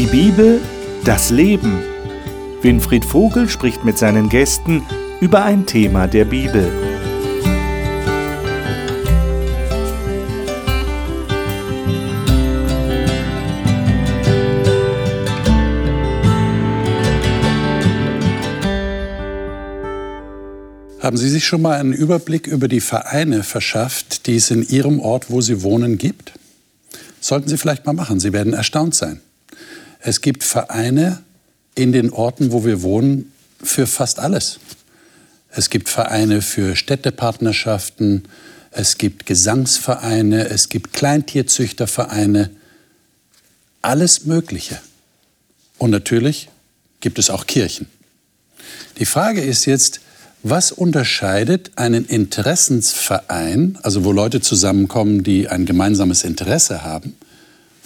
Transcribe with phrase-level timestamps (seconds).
[0.00, 0.62] Die Bibel,
[1.04, 1.78] das Leben.
[2.62, 4.82] Winfried Vogel spricht mit seinen Gästen
[5.20, 6.72] über ein Thema der Bibel.
[21.00, 24.98] Haben Sie sich schon mal einen Überblick über die Vereine verschafft, die es in Ihrem
[24.98, 26.32] Ort, wo Sie wohnen, gibt?
[27.20, 28.18] Sollten Sie vielleicht mal machen.
[28.18, 29.20] Sie werden erstaunt sein.
[30.00, 31.22] Es gibt Vereine
[31.74, 33.32] in den Orten, wo wir wohnen,
[33.62, 34.58] für fast alles.
[35.50, 38.24] Es gibt Vereine für Städtepartnerschaften,
[38.70, 42.50] es gibt Gesangsvereine, es gibt Kleintierzüchtervereine,
[43.82, 44.80] alles Mögliche.
[45.78, 46.48] Und natürlich
[47.00, 47.86] gibt es auch Kirchen.
[48.98, 50.00] Die Frage ist jetzt,
[50.42, 57.16] was unterscheidet einen Interessensverein, also wo Leute zusammenkommen, die ein gemeinsames Interesse haben,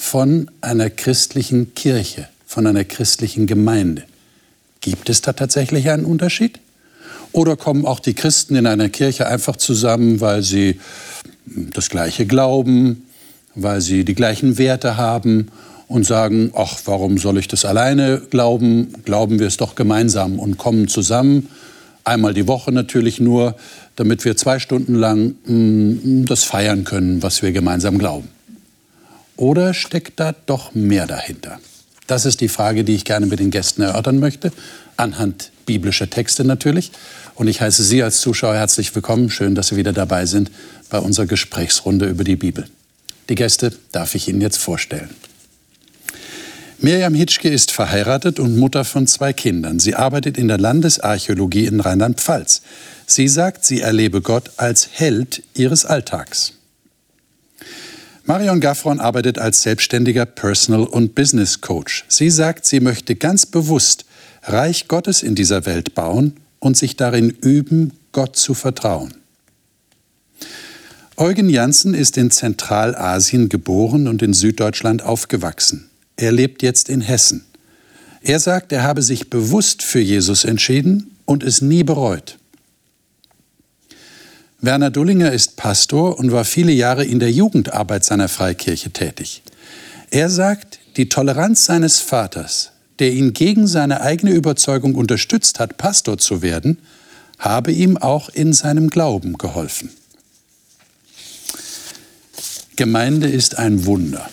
[0.04, 4.02] von einer christlichen Kirche, von einer christlichen Gemeinde?
[4.80, 6.60] Gibt es da tatsächlich einen Unterschied?
[7.32, 10.78] Oder kommen auch die Christen in einer Kirche einfach zusammen, weil sie
[11.46, 13.06] das gleiche glauben,
[13.54, 15.48] weil sie die gleichen Werte haben
[15.88, 18.92] und sagen, ach, warum soll ich das alleine glauben?
[19.04, 21.48] Glauben wir es doch gemeinsam und kommen zusammen
[22.04, 23.56] Einmal die Woche natürlich nur,
[23.96, 28.28] damit wir zwei Stunden lang mh, mm, das feiern können, was wir gemeinsam glauben.
[29.36, 31.58] Oder steckt da doch mehr dahinter?
[32.06, 34.52] Das ist die Frage, die ich gerne mit den Gästen erörtern möchte,
[34.96, 36.92] anhand biblischer Texte natürlich.
[37.34, 39.30] Und ich heiße Sie als Zuschauer herzlich willkommen.
[39.30, 40.50] Schön, dass Sie wieder dabei sind
[40.90, 42.66] bei unserer Gesprächsrunde über die Bibel.
[43.28, 45.10] Die Gäste darf ich Ihnen jetzt vorstellen.
[46.78, 49.78] Mirjam Hitschke ist verheiratet und Mutter von zwei Kindern.
[49.80, 52.60] Sie arbeitet in der Landesarchäologie in Rheinland-Pfalz.
[53.06, 56.52] Sie sagt, sie erlebe Gott als Held ihres Alltags.
[58.26, 62.06] Marion Gaffron arbeitet als selbstständiger Personal- und Business Coach.
[62.08, 64.06] Sie sagt, sie möchte ganz bewusst
[64.44, 69.12] Reich Gottes in dieser Welt bauen und sich darin üben, Gott zu vertrauen.
[71.16, 75.90] Eugen Janssen ist in Zentralasien geboren und in Süddeutschland aufgewachsen.
[76.16, 77.44] Er lebt jetzt in Hessen.
[78.22, 82.38] Er sagt, er habe sich bewusst für Jesus entschieden und es nie bereut.
[84.64, 89.42] Werner Dullinger ist Pastor und war viele Jahre in der Jugendarbeit seiner Freikirche tätig.
[90.10, 96.16] Er sagt, die Toleranz seines Vaters, der ihn gegen seine eigene Überzeugung unterstützt hat, Pastor
[96.16, 96.78] zu werden,
[97.38, 99.90] habe ihm auch in seinem Glauben geholfen.
[102.76, 104.30] Gemeinde ist ein Wunder.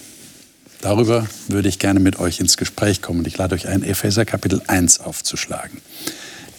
[0.79, 3.25] Darüber würde ich gerne mit euch ins Gespräch kommen.
[3.25, 5.81] Ich lade euch ein, Epheser Kapitel 1 aufzuschlagen.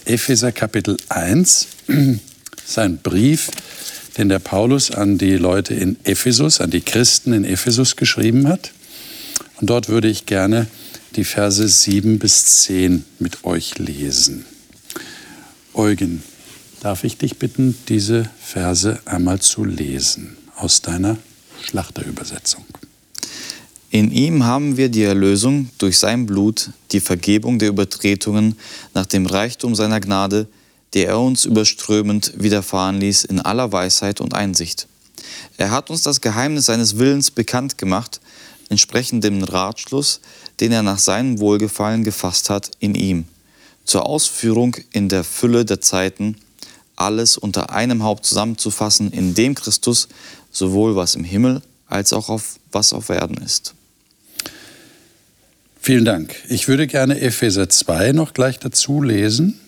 [0.05, 1.67] Epheser Kapitel 1
[2.65, 3.49] ist ein Brief,
[4.17, 8.71] den der Paulus an die Leute in Ephesus, an die Christen in Ephesus geschrieben hat.
[9.59, 10.67] Und dort würde ich gerne
[11.15, 14.45] die Verse 7 bis 10 mit euch lesen.
[15.73, 16.23] Eugen,
[16.81, 21.17] darf ich dich bitten, diese Verse einmal zu lesen aus deiner
[21.63, 22.65] Schlachterübersetzung.
[23.89, 28.55] In ihm haben wir die Erlösung durch sein Blut, die Vergebung der Übertretungen
[28.93, 30.47] nach dem Reichtum seiner Gnade,
[30.93, 34.87] der er uns überströmend widerfahren ließ in aller Weisheit und Einsicht.
[35.57, 38.19] Er hat uns das Geheimnis seines Willens bekannt gemacht,
[38.69, 40.19] entsprechend dem Ratschluss,
[40.59, 43.25] den er nach seinem Wohlgefallen gefasst hat in ihm,
[43.85, 46.37] zur Ausführung in der Fülle der Zeiten,
[46.95, 50.07] alles unter einem Haupt zusammenzufassen, in dem Christus
[50.51, 53.73] sowohl was im Himmel als auch auf was auf Erden ist.
[55.79, 56.35] Vielen Dank.
[56.49, 59.59] Ich würde gerne Epheser 2 noch gleich dazu lesen.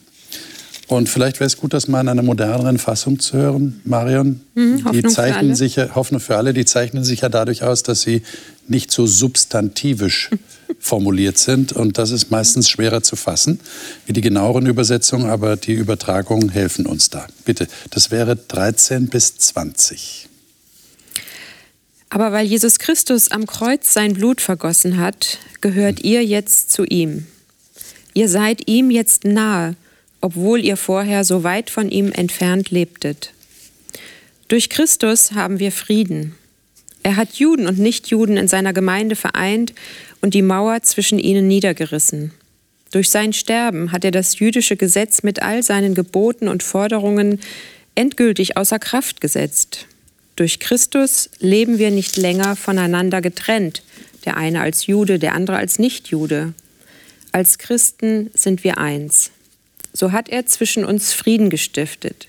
[0.88, 4.42] Und vielleicht wäre es gut, das mal in einer moderneren Fassung zu hören, Marion.
[4.54, 8.02] Mhm, die zeichnen sich ja, Hoffnung für alle, die zeichnen sich ja dadurch aus, dass
[8.02, 8.22] sie
[8.68, 10.30] nicht so substantivisch
[10.80, 11.74] formuliert sind.
[11.74, 13.60] Und das ist meistens schwerer zu fassen
[14.06, 17.26] wie die genaueren Übersetzungen, aber die Übertragungen helfen uns da.
[17.46, 20.30] Bitte, das wäre 13 bis 20.
[22.10, 27.26] Aber weil Jesus Christus am Kreuz sein Blut vergossen hat, gehört ihr jetzt zu ihm.
[28.14, 29.76] Ihr seid ihm jetzt nahe,
[30.26, 33.32] obwohl ihr vorher so weit von ihm entfernt lebtet.
[34.48, 36.34] Durch Christus haben wir Frieden.
[37.04, 39.76] Er hat Juden und Nichtjuden in seiner Gemeinde vereint
[40.22, 42.32] und die Mauer zwischen ihnen niedergerissen.
[42.92, 47.40] Durch sein Sterben hat er das jüdische Gesetz mit all seinen Geboten und Forderungen
[47.94, 49.86] endgültig außer Kraft gesetzt.
[50.36, 53.84] Durch Christus leben wir nicht länger voneinander getrennt,
[54.26, 56.56] der eine als Jude, der andere als Nichtjude.
[57.32, 59.30] Als Christen sind wir eins.
[59.96, 62.28] So hat er zwischen uns Frieden gestiftet.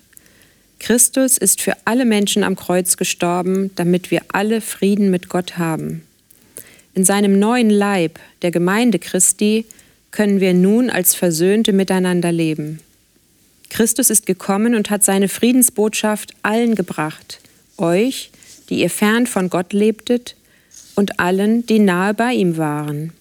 [0.79, 6.03] Christus ist für alle Menschen am Kreuz gestorben, damit wir alle Frieden mit Gott haben.
[6.95, 9.67] in seinem neuen Leib, der Gemeinde Christi,
[10.13, 12.81] können wir nun als Versöhnte miteinander leben.
[13.69, 17.41] Christus ist gekommen und hat seine Friedensbotschaft allen gebracht,
[17.77, 18.31] euch,
[18.71, 20.37] die ihr fern von Gott lebtet,
[20.95, 23.13] und allen, die nahe bei ihm waren.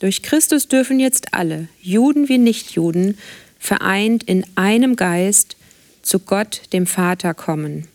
[0.00, 3.16] Durch Christus dürfen jetzt alle, Juden wie Nichtjuden,
[3.64, 5.56] vereint in einem Geist
[6.02, 7.88] zu Gott, dem Vater, kommen.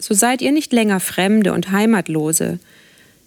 [0.00, 2.58] So seid ihr nicht länger Fremde und Heimatlose.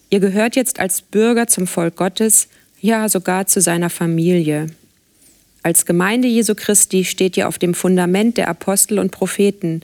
[0.10, 2.50] Ihr gehört jetzt als Bürger zum Volk Gottes,
[2.81, 4.68] ja sogar zu seiner Familie.
[5.64, 9.80] Als Gemeinde Jesu Christi steht ihr auf dem Fundament der Apostel und Propheten.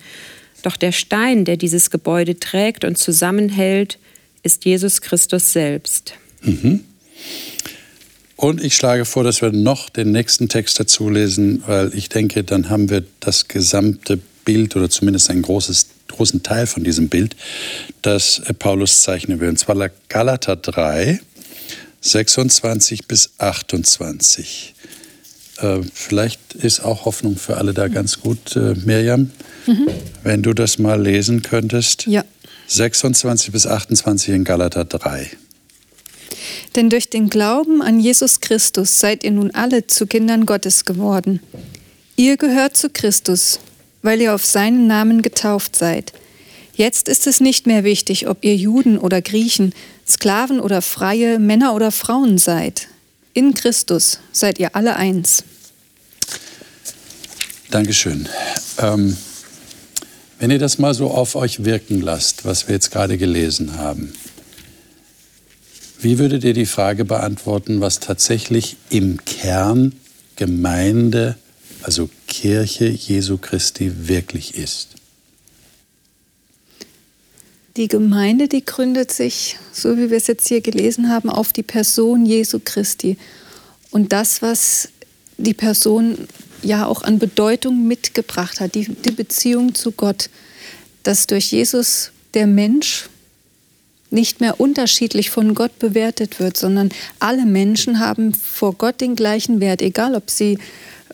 [0.64, 4.00] Doch der Stein, der dieses Gebäude trägt und zusammenhält,
[4.44, 6.16] ist Jesus Christus selbst.
[6.42, 6.82] Mhm.
[8.36, 12.44] Und ich schlage vor, dass wir noch den nächsten Text dazu lesen, weil ich denke,
[12.44, 17.36] dann haben wir das gesamte Bild oder zumindest einen großes, großen Teil von diesem Bild,
[18.02, 19.50] das Paulus zeichnen will.
[19.50, 21.20] Und zwar Galater 3,
[22.02, 24.76] 26 bis 28.
[25.58, 29.32] Äh, vielleicht ist auch Hoffnung für alle da ganz gut, äh, Mirjam,
[29.66, 29.88] mhm.
[30.24, 32.06] wenn du das mal lesen könntest.
[32.06, 32.24] Ja.
[32.68, 35.32] 26 bis 28 in Galater 3.
[36.76, 41.40] Denn durch den Glauben an Jesus Christus seid ihr nun alle zu Kindern Gottes geworden.
[42.16, 43.60] Ihr gehört zu Christus,
[44.02, 46.14] weil ihr auf seinen Namen getauft seid.
[46.76, 49.74] Jetzt ist es nicht mehr wichtig, ob ihr Juden oder Griechen,
[50.08, 52.88] Sklaven oder Freie, Männer oder Frauen seid.
[53.34, 55.44] In Christus seid ihr alle eins.
[57.72, 58.30] Dankeschön.
[58.78, 59.18] Ähm,
[60.40, 64.14] wenn ihr das mal so auf euch wirken lasst, was wir jetzt gerade gelesen haben,
[66.00, 69.94] wie würdet ihr die Frage beantworten, was tatsächlich im Kern
[70.36, 71.38] Gemeinde,
[71.82, 74.90] also Kirche Jesu Christi wirklich ist?
[77.78, 81.64] Die Gemeinde, die gründet sich, so wie wir es jetzt hier gelesen haben, auf die
[81.64, 83.18] Person Jesu Christi.
[83.92, 84.90] Und das, was
[85.38, 86.28] die Person
[86.62, 90.30] ja auch an Bedeutung mitgebracht hat, die, die Beziehung zu Gott,
[91.04, 93.10] dass durch Jesus der Mensch
[94.12, 99.60] nicht mehr unterschiedlich von Gott bewertet wird, sondern alle Menschen haben vor Gott den gleichen
[99.60, 100.58] Wert, egal ob sie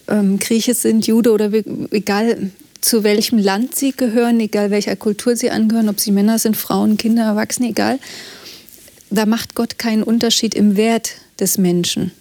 [0.07, 1.51] ähm, Grieche sind, Jude oder
[1.91, 2.51] egal
[2.81, 6.97] zu welchem Land sie gehören, egal welcher Kultur sie angehören, ob sie Männer sind, Frauen,
[6.97, 7.99] Kinder, Erwachsene, egal.
[9.09, 12.11] Da macht Gott keinen Unterschied im Wert des Menschen,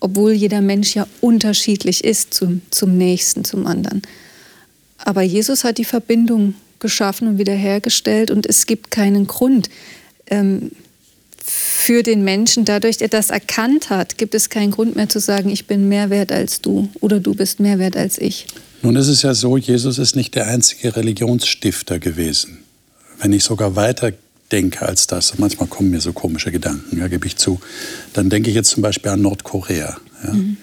[0.00, 4.02] obwohl jeder Mensch ja unterschiedlich ist zum, zum Nächsten, zum anderen.
[4.98, 6.54] Aber Jesus hat die Verbindung
[6.84, 9.70] geschaffen und wiederhergestellt und es gibt keinen Grund,
[10.26, 10.70] ähm,
[11.42, 15.18] für den Menschen, dadurch, dass er das erkannt hat, gibt es keinen Grund mehr zu
[15.18, 18.46] sagen, ich bin mehr wert als du oder du bist mehr wert als ich.
[18.82, 22.58] Nun ist es ja so, Jesus ist nicht der einzige Religionsstifter gewesen.
[23.18, 24.12] Wenn ich sogar weiter
[24.52, 27.60] denke als das, manchmal kommen mir so komische Gedanken, ja, gebe ich zu,
[28.12, 29.96] dann denke ich jetzt zum Beispiel an Nordkorea.
[30.22, 30.32] Ja.
[30.32, 30.58] Mhm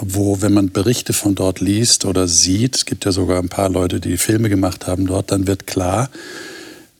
[0.00, 3.68] wo, wenn man Berichte von dort liest oder sieht, es gibt ja sogar ein paar
[3.68, 6.10] Leute, die Filme gemacht haben dort, dann wird klar,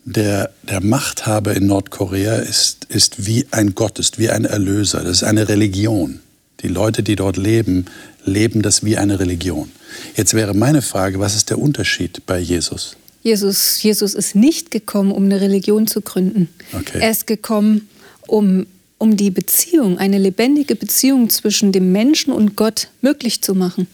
[0.04, 5.02] der, der Machthaber in Nordkorea ist, ist wie ein Gott, ist wie ein Erlöser.
[5.02, 6.20] Das ist eine Religion.
[6.60, 7.87] Die Leute, die dort leben,
[8.25, 9.70] leben das wie eine Religion.
[10.16, 12.96] Jetzt wäre meine Frage, was ist der Unterschied bei Jesus?
[13.22, 16.48] Jesus, Jesus ist nicht gekommen, um eine Religion zu gründen.
[16.72, 17.00] Okay.
[17.00, 17.88] Er ist gekommen,
[18.29, 18.67] um,
[18.98, 23.86] um die Beziehung, eine lebendige Beziehung zwischen dem Menschen und Gott möglich zu machen.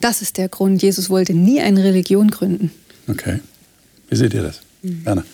[0.00, 0.82] Das ist der Grund.
[0.82, 2.70] Jesus wollte nie eine Religion gründen.
[3.08, 3.40] Okay.
[4.10, 4.60] Wie seht ihr das?
[4.82, 5.04] Mhm.
[5.04, 5.24] Werner.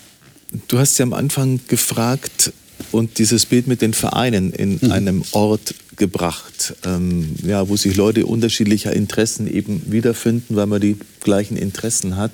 [0.69, 2.53] Du hast ja am Anfang gefragt
[2.93, 4.93] und dieses Bild mit den Vereinen in mhm.
[4.93, 10.97] einem Ort gebracht, ähm, ja, wo sich Leute unterschiedlicher Interessen eben wiederfinden, weil man die
[11.21, 12.33] gleichen Interessen hat.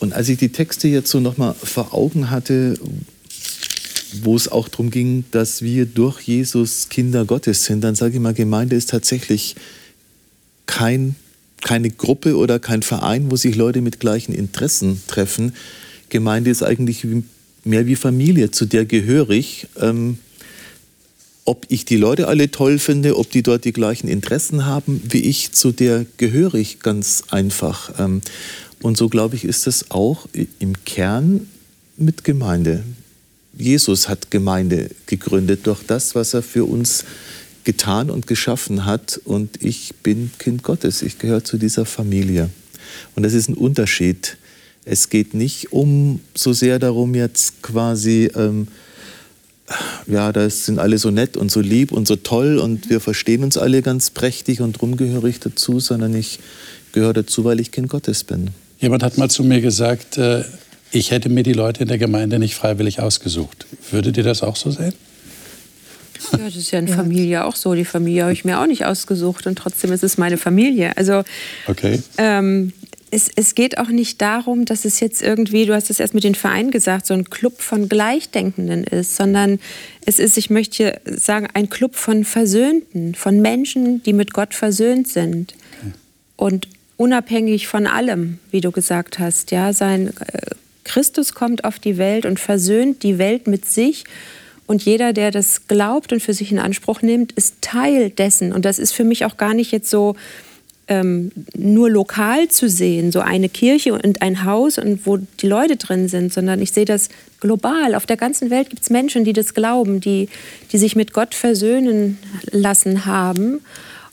[0.00, 2.78] Und als ich die Texte jetzt so nochmal vor Augen hatte,
[4.22, 8.20] wo es auch darum ging, dass wir durch Jesus Kinder Gottes sind, dann sage ich
[8.20, 9.56] mal, Gemeinde ist tatsächlich
[10.66, 11.16] kein,
[11.62, 15.54] keine Gruppe oder kein Verein, wo sich Leute mit gleichen Interessen treffen,
[16.08, 17.06] Gemeinde ist eigentlich
[17.64, 19.66] mehr wie Familie, zu der gehöre ich.
[19.78, 20.18] Ähm,
[21.44, 25.22] ob ich die Leute alle toll finde, ob die dort die gleichen Interessen haben wie
[25.22, 27.98] ich, zu der gehöre ich ganz einfach.
[27.98, 28.20] Ähm,
[28.82, 31.48] und so glaube ich, ist es auch im Kern
[31.96, 32.84] mit Gemeinde.
[33.58, 37.04] Jesus hat Gemeinde gegründet durch das, was er für uns
[37.64, 39.20] getan und geschaffen hat.
[39.24, 42.48] Und ich bin Kind Gottes, ich gehöre zu dieser Familie.
[43.14, 44.38] Und das ist ein Unterschied
[44.90, 48.68] es geht nicht um so sehr darum, jetzt quasi, ähm,
[50.06, 53.44] ja, das sind alle so nett und so lieb und so toll und wir verstehen
[53.44, 56.38] uns alle ganz prächtig und drum gehöre ich dazu, sondern ich
[56.92, 58.48] gehöre dazu, weil ich Kind Gottes bin.
[58.80, 60.44] Jemand hat mal zu mir gesagt, äh,
[60.90, 63.66] ich hätte mir die Leute in der Gemeinde nicht freiwillig ausgesucht.
[63.90, 64.94] Würdet ihr das auch so sehen?
[66.32, 67.74] Ja, das ist ja in Familie auch so.
[67.74, 70.96] Die Familie habe ich mir auch nicht ausgesucht und trotzdem ist es meine Familie.
[70.96, 71.22] Also
[71.66, 72.02] okay.
[72.18, 72.72] ähm,
[73.10, 76.24] es, es, geht auch nicht darum, dass es jetzt irgendwie, du hast es erst mit
[76.24, 79.60] den Vereinen gesagt, so ein Club von Gleichdenkenden ist, sondern
[80.04, 85.08] es ist, ich möchte sagen, ein Club von Versöhnten, von Menschen, die mit Gott versöhnt
[85.08, 85.54] sind.
[85.80, 85.92] Okay.
[86.36, 90.50] Und unabhängig von allem, wie du gesagt hast, ja, sein äh,
[90.88, 94.04] Christus kommt auf die Welt und versöhnt die Welt mit sich.
[94.66, 98.52] Und jeder, der das glaubt und für sich in Anspruch nimmt, ist Teil dessen.
[98.52, 100.16] Und das ist für mich auch gar nicht jetzt so,
[100.88, 105.76] ähm, nur lokal zu sehen, so eine Kirche und ein Haus und wo die Leute
[105.76, 107.94] drin sind, sondern ich sehe das global.
[107.94, 110.28] Auf der ganzen Welt gibt es Menschen, die das glauben, die,
[110.72, 112.18] die sich mit Gott versöhnen
[112.50, 113.60] lassen haben.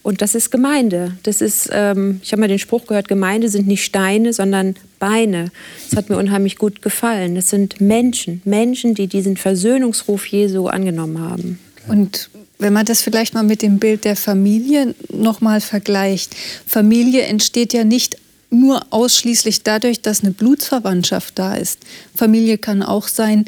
[0.05, 1.17] Und das ist Gemeinde.
[1.24, 5.51] Das ist, ähm, ich habe mal den Spruch gehört, Gemeinde sind nicht Steine, sondern Beine.
[5.89, 7.33] Das hat mir unheimlich gut gefallen.
[7.33, 11.57] Das sind Menschen, Menschen, die diesen Versöhnungsruf Jesu angenommen haben.
[11.88, 16.35] Und wenn man das vielleicht mal mit dem Bild der Familie nochmal vergleicht.
[16.67, 18.17] Familie entsteht ja nicht
[18.51, 21.79] nur ausschließlich dadurch, dass eine Blutsverwandtschaft da ist.
[22.13, 23.45] Familie kann auch sein,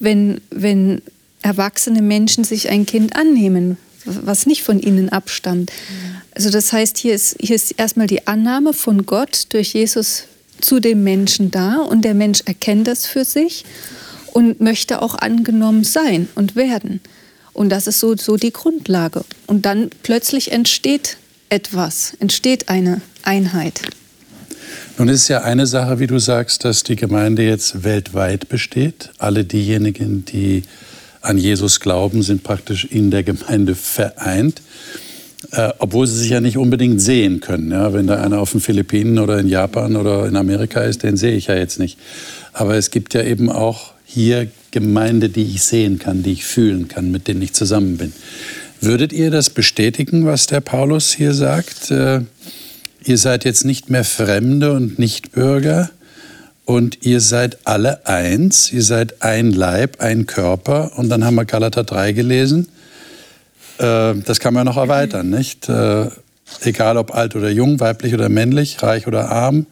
[0.00, 1.02] wenn, wenn
[1.42, 3.76] erwachsene Menschen sich ein Kind annehmen,
[4.08, 5.70] was nicht von ihnen abstammt.
[6.34, 10.24] Also das heißt, hier ist, hier ist erstmal die Annahme von Gott durch Jesus
[10.60, 13.64] zu dem Menschen da und der Mensch erkennt das für sich
[14.32, 17.00] und möchte auch angenommen sein und werden.
[17.52, 19.24] Und das ist so, so die Grundlage.
[19.46, 21.16] Und dann plötzlich entsteht
[21.48, 23.82] etwas, entsteht eine Einheit.
[24.96, 29.10] Nun ist ja eine Sache, wie du sagst, dass die Gemeinde jetzt weltweit besteht.
[29.18, 30.62] Alle diejenigen, die
[31.20, 34.62] an Jesus glauben, sind praktisch in der Gemeinde vereint.
[35.52, 37.70] Äh, obwohl sie sich ja nicht unbedingt sehen können.
[37.70, 37.92] Ja?
[37.92, 41.36] Wenn da einer auf den Philippinen oder in Japan oder in Amerika ist, den sehe
[41.36, 41.96] ich ja jetzt nicht.
[42.52, 46.88] Aber es gibt ja eben auch hier Gemeinde, die ich sehen kann, die ich fühlen
[46.88, 48.12] kann, mit denen ich zusammen bin.
[48.80, 51.90] Würdet ihr das bestätigen, was der Paulus hier sagt?
[51.92, 52.22] Äh,
[53.04, 55.90] ihr seid jetzt nicht mehr Fremde und Nichtbürger
[56.68, 60.98] und ihr seid alle eins, ihr seid ein Leib, ein Körper.
[60.98, 62.68] Und dann haben wir Galater 3 gelesen.
[63.78, 65.66] Äh, das kann man noch erweitern, nicht?
[65.70, 66.10] Äh,
[66.60, 69.64] egal ob alt oder jung, weiblich oder männlich, reich oder arm,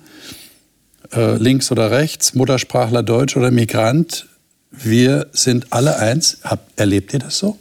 [1.12, 4.26] äh, links oder rechts, Muttersprachler Deutsch oder Migrant,
[4.70, 6.38] wir sind alle eins.
[6.44, 7.58] Hab, erlebt ihr das so?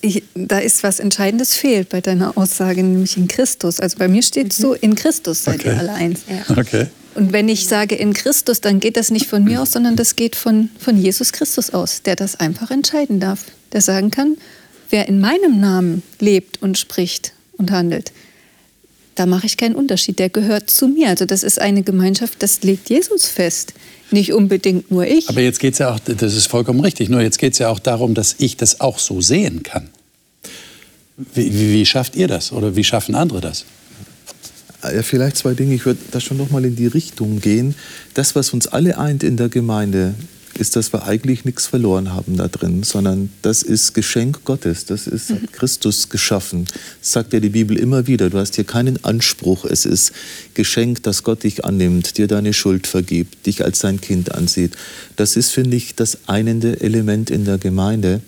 [0.00, 3.78] Ich, da ist was Entscheidendes fehlt bei deiner Aussage, nämlich in Christus.
[3.78, 4.62] Also bei mir steht mhm.
[4.62, 5.68] so, in Christus seid okay.
[5.68, 6.22] ihr alle eins.
[6.28, 6.56] Ja.
[6.56, 6.88] Okay.
[7.14, 10.16] Und wenn ich sage in Christus, dann geht das nicht von mir aus, sondern das
[10.16, 13.44] geht von, von Jesus Christus aus, der das einfach entscheiden darf.
[13.72, 14.36] Der sagen kann,
[14.90, 18.12] wer in meinem Namen lebt und spricht und handelt,
[19.16, 20.18] da mache ich keinen Unterschied.
[20.18, 21.08] Der gehört zu mir.
[21.08, 23.74] Also das ist eine Gemeinschaft, das legt Jesus fest.
[24.10, 25.28] Nicht unbedingt nur ich.
[25.28, 27.68] Aber jetzt geht es ja auch, das ist vollkommen richtig, nur jetzt geht es ja
[27.68, 29.88] auch darum, dass ich das auch so sehen kann.
[31.34, 33.66] Wie, wie, wie schafft ihr das oder wie schaffen andere das?
[34.82, 35.74] Ja, vielleicht zwei Dinge.
[35.74, 37.74] Ich würde da schon noch mal in die Richtung gehen.
[38.14, 40.14] Das, was uns alle eint in der Gemeinde,
[40.60, 45.06] ist, dass wir eigentlich nichts verloren haben da drin, sondern das ist Geschenk Gottes, das
[45.06, 45.48] ist mhm.
[45.52, 46.66] Christus geschaffen.
[47.00, 48.30] Das sagt ja die Bibel immer wieder.
[48.30, 49.64] Du hast hier keinen Anspruch.
[49.64, 50.12] Es ist
[50.54, 54.76] Geschenk, dass Gott dich annimmt, dir deine Schuld vergibt, dich als sein Kind ansieht.
[55.16, 58.20] Das ist, finde ich, das einende Element in der Gemeinde.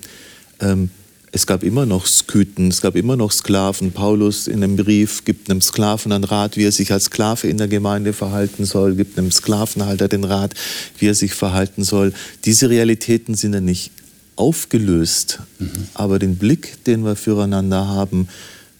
[0.59, 0.89] Ähm,
[1.35, 3.91] es gab immer noch Sküten, es gab immer noch Sklaven.
[3.91, 7.57] Paulus in einem Brief gibt einem Sklaven einen Rat, wie er sich als Sklave in
[7.57, 10.53] der Gemeinde verhalten soll, gibt einem Sklavenhalter den Rat,
[10.99, 12.13] wie er sich verhalten soll.
[12.45, 13.89] Diese Realitäten sind ja nicht
[14.35, 15.71] aufgelöst, mhm.
[15.95, 18.27] aber den Blick, den wir füreinander haben,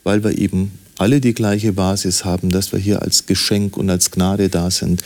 [0.03, 4.11] weil wir eben alle die gleiche Basis haben, dass wir hier als Geschenk und als
[4.11, 5.01] Gnade da sind,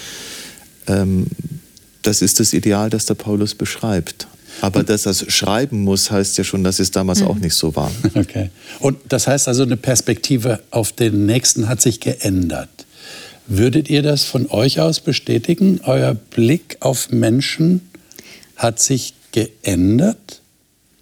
[0.88, 1.28] ähm,
[2.02, 4.28] das ist das Ideal, das der Paulus beschreibt.
[4.62, 7.28] Aber dass das schreiben muss, heißt ja schon, dass es damals mhm.
[7.28, 7.92] auch nicht so war.
[8.16, 8.50] Okay.
[8.80, 12.70] Und das heißt also, eine Perspektive auf den Nächsten hat sich geändert.
[13.48, 15.82] Würdet ihr das von euch aus bestätigen?
[15.84, 17.82] Euer Blick auf Menschen
[18.56, 20.42] hat sich geändert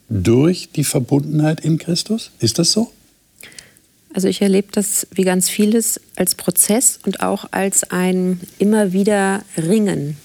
[0.10, 2.32] durch die Verbundenheit in Christus?
[2.40, 2.92] Ist das so?
[4.14, 9.44] Also ich erlebe das wie ganz vieles als Prozess und auch als ein immer wieder
[9.58, 10.18] Ringen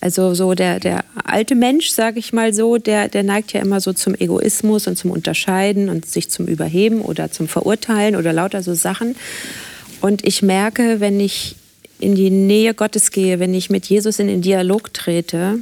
[0.00, 3.80] also so der, der alte Mensch, sage ich mal so, der, der neigt ja immer
[3.80, 8.62] so zum Egoismus und zum Unterscheiden und sich zum Überheben oder zum Verurteilen oder lauter
[8.62, 9.16] so Sachen.
[10.00, 11.56] Und ich merke, wenn ich
[11.98, 15.58] in die Nähe Gottes gehe, wenn ich mit Jesus in den Dialog trete,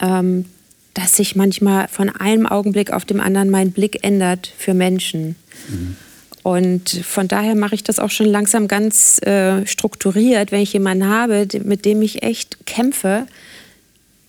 [0.00, 0.46] ähm,
[0.94, 5.36] dass sich manchmal von einem Augenblick auf den anderen mein Blick ändert für Menschen.
[5.68, 5.96] Mhm.
[6.42, 11.06] Und von daher mache ich das auch schon langsam ganz äh, strukturiert, wenn ich jemanden
[11.08, 13.26] habe, mit dem ich echt kämpfe,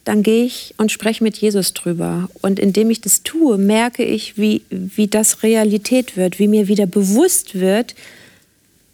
[0.06, 2.30] dann gehe ich und spreche mit Jesus drüber.
[2.42, 6.86] Und indem ich das tue, merke ich, wie, wie das Realität wird, wie mir wieder
[6.86, 7.96] bewusst wird,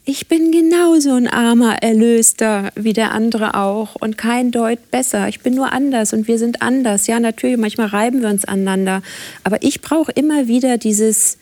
[0.04, 5.28] ich bin genauso ein armer Erlöster wie der andere auch und kein Deut besser.
[5.28, 7.06] Ich bin nur anders und wir sind anders.
[7.06, 9.02] Ja, natürlich, manchmal reiben wir uns aneinander.
[9.44, 11.38] Aber ich brauche immer wieder dieses,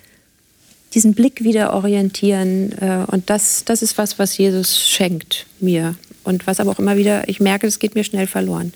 [0.92, 2.72] diesen Blick wieder orientieren.
[2.80, 5.94] Äh, und das, das ist was, was Jesus schenkt mir.
[6.24, 8.74] Und was aber auch immer wieder, ich merke, es geht mir schnell verloren.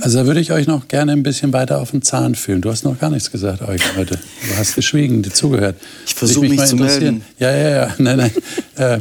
[0.00, 2.62] Also da würde ich euch noch gerne ein bisschen weiter auf den Zahn fühlen.
[2.62, 4.18] Du hast noch gar nichts gesagt, Eugen, heute.
[4.48, 5.76] Du hast geschwiegen, dir zugehört.
[6.06, 7.22] Ich versuche mich, mich zu melden.
[7.38, 7.94] Ja, ja, ja.
[7.98, 8.30] Nein, nein.
[8.76, 9.00] äh,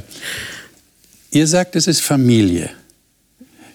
[1.32, 2.70] ihr sagt, es ist Familie.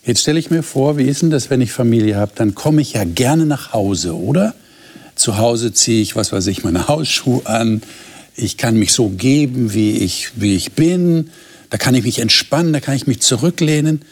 [0.05, 2.33] Jetzt stelle ich mir vor, wie ist denn das, wenn ich Familie habe?
[2.35, 4.55] Dann komme ich ja gerne nach Hause, oder?
[5.15, 7.83] Zu Hause ziehe ich, was weiß ich, meine Hausschuhe an.
[8.35, 11.31] Ich kann mich so geben, wie ich, wie ich bin.
[11.69, 14.03] Da kann ich mich entspannen, da kann ich mich zurücklehnen.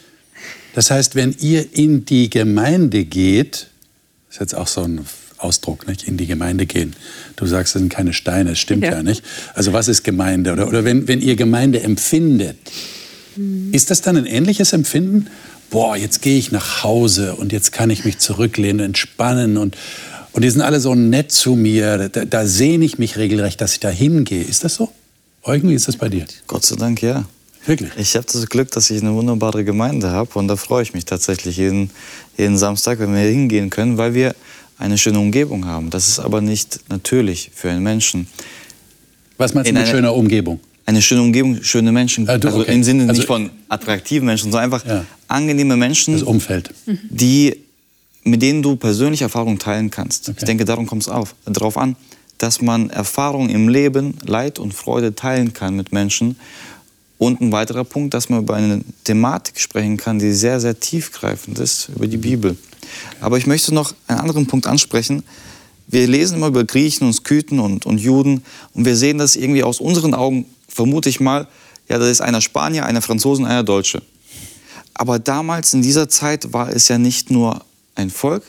[0.79, 3.67] Das heißt, wenn ihr in die Gemeinde geht,
[4.29, 5.01] ist jetzt auch so ein
[5.37, 6.03] Ausdruck, nicht?
[6.03, 6.95] In die Gemeinde gehen.
[7.35, 9.21] Du sagst, es sind keine Steine, das stimmt ja, ja nicht.
[9.55, 10.53] Also was ist Gemeinde?
[10.53, 12.55] Oder, oder wenn, wenn ihr Gemeinde empfindet,
[13.35, 13.73] mhm.
[13.73, 15.27] ist das dann ein ähnliches Empfinden?
[15.69, 19.75] Boah, jetzt gehe ich nach Hause und jetzt kann ich mich zurücklehnen, entspannen und,
[20.31, 22.07] und die sind alle so nett zu mir.
[22.07, 24.43] Da, da sehne ich mich regelrecht, dass ich da hingehe.
[24.43, 24.93] Ist das so?
[25.43, 26.25] Eugen, wie ist das bei dir?
[26.47, 27.25] Gott sei Dank, ja.
[27.65, 27.91] Wirklich?
[27.97, 31.05] Ich habe das Glück, dass ich eine wunderbare Gemeinde habe und da freue ich mich
[31.05, 31.89] tatsächlich jeden,
[32.37, 34.35] jeden Samstag, wenn wir hingehen können, weil wir
[34.77, 35.89] eine schöne Umgebung haben.
[35.89, 38.27] Das ist aber nicht natürlich für einen Menschen.
[39.37, 40.59] Was meinst du mit schöner Umgebung?
[40.85, 42.27] Eine schöne Umgebung, schöne Menschen.
[42.27, 42.73] Ah, du, also okay.
[42.73, 45.05] im Sinne also, nicht von attraktiven Menschen, sondern einfach ja.
[45.27, 46.13] angenehme Menschen.
[46.13, 46.73] Das Umfeld.
[46.85, 47.57] Die,
[48.23, 50.29] mit denen du persönlich Erfahrungen teilen kannst.
[50.29, 50.37] Okay.
[50.39, 51.11] Ich denke, darum kommt es
[51.45, 51.95] darauf an,
[52.39, 56.37] dass man Erfahrungen im Leben, Leid und Freude teilen kann mit Menschen
[57.19, 61.59] und ein weiterer Punkt, dass man über eine Thematik sprechen kann, die sehr, sehr tiefgreifend
[61.59, 62.57] ist, über die Bibel.
[63.19, 65.23] Aber ich möchte noch einen anderen Punkt ansprechen.
[65.87, 69.63] Wir lesen immer über Griechen und Skythen und, und Juden und wir sehen das irgendwie
[69.63, 71.47] aus unseren Augen, vermute ich mal,
[71.89, 74.01] ja, das ist einer Spanier, einer Franzosen, einer Deutsche.
[74.93, 78.43] Aber damals in dieser Zeit war es ja nicht nur ein Volk,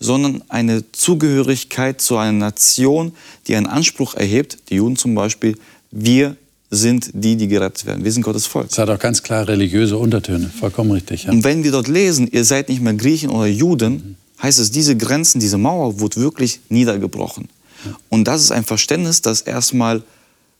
[0.00, 3.12] sondern eine Zugehörigkeit zu einer Nation,
[3.46, 5.56] die einen Anspruch erhebt, die Juden zum Beispiel,
[5.92, 6.36] wir
[6.74, 8.04] sind die, die gerettet werden.
[8.04, 8.68] Wir sind Gottes Volk.
[8.70, 11.24] Es hat auch ganz klar religiöse Untertöne, vollkommen richtig.
[11.24, 11.30] Ja.
[11.30, 14.42] Und wenn wir dort lesen, ihr seid nicht mehr Griechen oder Juden, mhm.
[14.42, 17.48] heißt es, diese Grenzen, diese Mauer wurde wirklich niedergebrochen.
[17.84, 17.96] Ja.
[18.08, 20.02] Und das ist ein Verständnis, das erstmal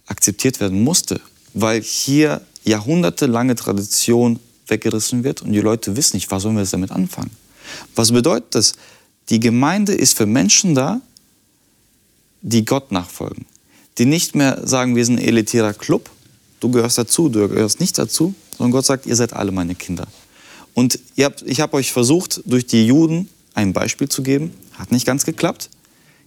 [0.06, 1.20] akzeptiert werden musste,
[1.54, 6.72] weil hier jahrhundertelange Tradition weggerissen wird und die Leute wissen nicht, was sollen wir jetzt
[6.72, 7.30] damit anfangen.
[7.94, 8.72] Was bedeutet das?
[9.30, 11.00] Die Gemeinde ist für Menschen da,
[12.42, 13.46] die Gott nachfolgen
[13.98, 16.10] die nicht mehr sagen, wir sind ein elitärer Club,
[16.60, 20.06] du gehörst dazu, du gehörst nicht dazu, sondern Gott sagt, ihr seid alle meine Kinder.
[20.74, 25.06] Und habt, ich habe euch versucht, durch die Juden ein Beispiel zu geben, hat nicht
[25.06, 25.70] ganz geklappt.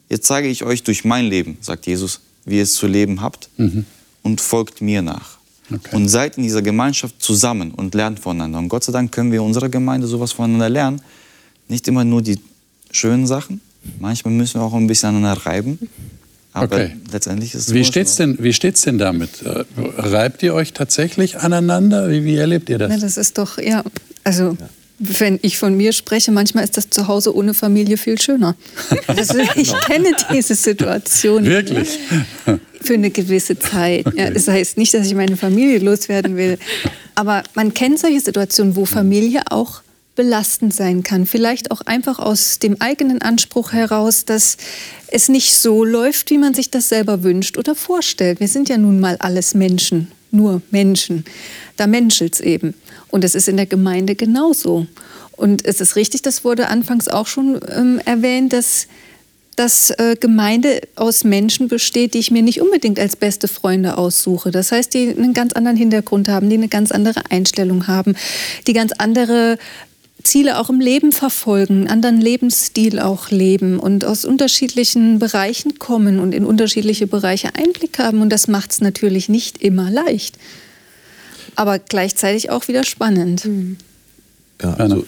[0.10, 3.50] Jetzt zeige ich euch durch mein Leben, sagt Jesus, wie ihr es zu leben habt
[3.58, 3.86] mhm.
[4.24, 5.38] und folgt mir nach.
[5.70, 5.94] Okay.
[5.94, 8.60] Und seid in dieser Gemeinschaft zusammen und lernt voneinander.
[8.60, 11.02] Und Gott sei Dank können wir in unserer Gemeinde sowas voneinander lernen.
[11.68, 12.40] Nicht immer nur die
[12.92, 13.60] schönen Sachen,
[14.00, 15.78] manchmal müssen wir auch ein bisschen aneinander reiben.
[16.58, 16.96] Aber okay.
[17.12, 19.42] letztendlich ist es wie steht's denn Wie steht's denn damit?
[19.44, 19.64] Äh,
[19.98, 22.10] reibt ihr euch tatsächlich aneinander?
[22.10, 22.92] Wie, wie erlebt ihr das?
[22.92, 23.84] Ja, das ist doch, ja,
[24.24, 24.70] also ja.
[25.00, 28.56] wenn ich von mir spreche, manchmal ist das zu Hause ohne Familie viel schöner.
[29.08, 31.46] Also ich kenne diese Situation.
[31.46, 32.00] Wirklich?
[32.82, 34.06] Für eine gewisse Zeit.
[34.06, 34.20] Okay.
[34.20, 36.58] Ja, das heißt nicht, dass ich meine Familie loswerden will.
[37.16, 39.82] Aber man kennt solche Situationen, wo Familie auch
[40.18, 41.26] belastend sein kann.
[41.26, 44.58] Vielleicht auch einfach aus dem eigenen Anspruch heraus, dass
[45.08, 48.42] es nicht so läuft, wie man sich das selber wünscht oder vorstellt.
[48.42, 51.24] Wir sind ja nun mal alles Menschen, nur Menschen.
[51.78, 52.74] Da menschelt es eben.
[53.08, 54.88] Und es ist in der Gemeinde genauso.
[55.32, 58.88] Und es ist richtig, das wurde anfangs auch schon ähm, erwähnt, dass
[59.56, 64.52] dass äh, Gemeinde aus Menschen besteht, die ich mir nicht unbedingt als beste Freunde aussuche.
[64.52, 68.16] Das heißt, die einen ganz anderen Hintergrund haben, die eine ganz andere Einstellung haben,
[68.68, 69.58] die ganz andere
[70.28, 76.20] Ziele auch im Leben verfolgen, einen anderen Lebensstil auch leben und aus unterschiedlichen Bereichen kommen
[76.20, 78.22] und in unterschiedliche Bereiche Einblick haben.
[78.22, 80.38] Und das macht es natürlich nicht immer leicht,
[81.56, 83.46] aber gleichzeitig auch wieder spannend.
[83.46, 83.78] Mhm.
[84.62, 85.06] Ja, also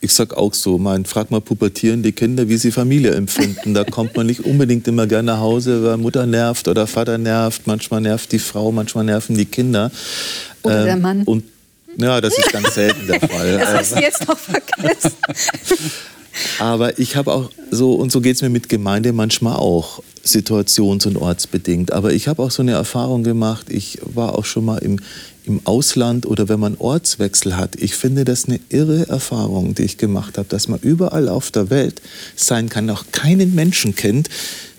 [0.00, 3.72] ich sag auch so, man fragt mal pubertierende Kinder, wie sie Familie empfinden.
[3.72, 7.66] Da kommt man nicht unbedingt immer gerne nach Hause, weil Mutter nervt oder Vater nervt.
[7.66, 9.92] Manchmal nervt die Frau, manchmal nerven die Kinder.
[10.62, 11.22] Oder ähm, der Mann.
[11.22, 11.44] Und
[11.96, 13.58] ja, das ist ganz selten der Fall.
[13.58, 15.12] Das hast du jetzt noch vergessen.
[16.58, 21.06] Aber ich habe auch so, und so geht es mir mit Gemeinde manchmal auch, situations-
[21.06, 21.92] und ortsbedingt.
[21.92, 25.00] Aber ich habe auch so eine Erfahrung gemacht, ich war auch schon mal im,
[25.44, 27.76] im Ausland oder wenn man Ortswechsel hat.
[27.76, 31.70] Ich finde das eine irre Erfahrung, die ich gemacht habe, dass man überall auf der
[31.70, 32.00] Welt
[32.36, 34.28] sein kann, auch keinen Menschen kennt,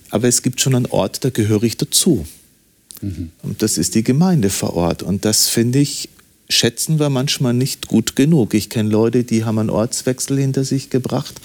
[0.09, 2.25] aber es gibt schon einen Ort, da gehöre ich dazu.
[3.01, 3.31] Mhm.
[3.41, 5.03] Und das ist die Gemeinde vor Ort.
[5.03, 6.09] Und das finde ich
[6.49, 8.53] schätzen wir manchmal nicht gut genug.
[8.53, 11.35] Ich kenne Leute, die haben einen Ortswechsel hinter sich gebracht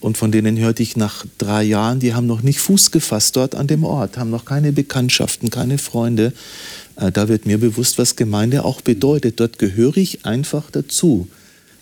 [0.00, 3.54] und von denen hörte ich nach drei Jahren, die haben noch nicht Fuß gefasst dort
[3.54, 6.32] an dem Ort, haben noch keine Bekanntschaften, keine Freunde.
[6.96, 9.40] Äh, da wird mir bewusst, was Gemeinde auch bedeutet.
[9.40, 11.28] Dort gehöre ich einfach dazu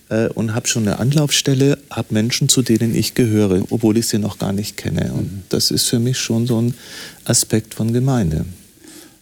[0.08, 4.18] äh, und habe schon eine Anlaufstelle, habe Menschen, zu denen ich gehöre, obwohl ich sie
[4.18, 5.12] noch gar nicht kenne.
[5.12, 6.74] Und das ist für mich schon so ein
[7.24, 8.44] Aspekt von Gemeinde.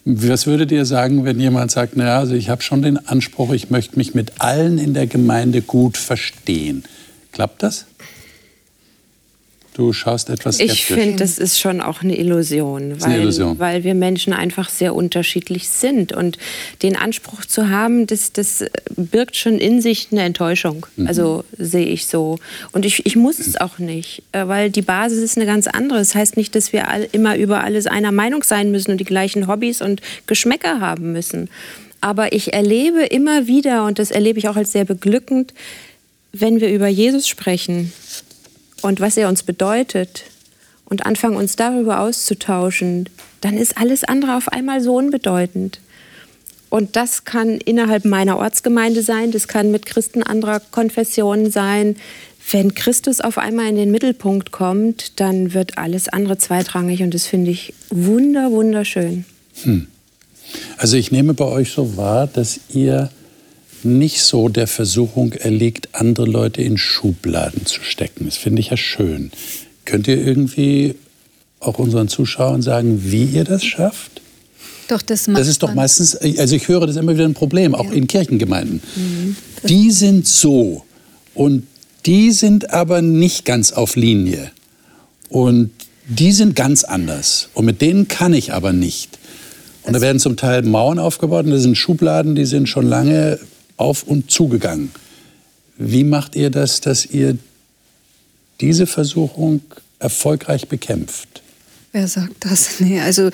[0.04, 3.70] Was würdet ihr sagen, wenn jemand sagt, naja, also ich habe schon den Anspruch, ich
[3.70, 6.84] möchte mich mit allen in der Gemeinde gut verstehen.
[7.32, 7.84] Klappt das?
[9.74, 10.78] Du schaust etwas skeptisch.
[10.80, 13.58] Ich finde, das ist schon auch eine Illusion, weil, eine Illusion.
[13.58, 16.12] weil wir Menschen einfach sehr unterschiedlich sind.
[16.12, 16.38] Und
[16.82, 18.64] den Anspruch zu haben, das, das
[18.96, 20.86] birgt schon in sich eine Enttäuschung.
[20.96, 21.06] Mhm.
[21.06, 22.38] Also sehe ich so.
[22.72, 26.00] Und ich, ich muss es auch nicht, äh, weil die Basis ist eine ganz andere.
[26.00, 29.04] Das heißt nicht, dass wir all, immer über alles einer Meinung sein müssen und die
[29.04, 31.48] gleichen Hobbys und Geschmäcker haben müssen.
[32.00, 35.54] Aber ich erlebe immer wieder, und das erlebe ich auch als sehr beglückend,
[36.32, 37.92] wenn wir über Jesus sprechen,
[38.82, 40.24] und was er uns bedeutet
[40.84, 43.08] und anfangen uns darüber auszutauschen,
[43.40, 45.80] dann ist alles andere auf einmal so unbedeutend.
[46.68, 51.96] Und das kann innerhalb meiner Ortsgemeinde sein, das kann mit Christen anderer Konfessionen sein.
[52.50, 57.26] Wenn Christus auf einmal in den Mittelpunkt kommt, dann wird alles andere zweitrangig und das
[57.26, 59.24] finde ich wunder, wunderschön.
[59.62, 59.88] Hm.
[60.76, 63.10] Also ich nehme bei euch so wahr, dass ihr
[63.84, 68.26] nicht so der Versuchung erliegt, andere Leute in Schubladen zu stecken.
[68.26, 69.30] Das finde ich ja schön.
[69.84, 70.94] Könnt ihr irgendwie
[71.60, 74.20] auch unseren Zuschauern sagen, wie ihr das schafft?
[74.88, 77.74] Doch, das macht Das ist doch meistens, also ich höre das immer wieder ein Problem,
[77.74, 77.92] auch ja.
[77.92, 78.82] in Kirchengemeinden.
[78.96, 79.36] Mhm.
[79.68, 80.84] Die sind so
[81.34, 81.66] und
[82.06, 84.50] die sind aber nicht ganz auf Linie.
[85.28, 85.70] Und
[86.08, 87.50] die sind ganz anders.
[87.54, 89.18] Und mit denen kann ich aber nicht.
[89.84, 93.38] Und da werden zum Teil Mauern aufgebaut und das sind Schubladen, die sind schon lange
[93.80, 94.90] auf und zugegangen.
[95.76, 97.38] Wie macht ihr das, dass ihr
[98.60, 99.62] diese Versuchung
[99.98, 101.42] erfolgreich bekämpft?
[101.92, 102.68] Wer sagt das?
[102.80, 103.30] Nee, also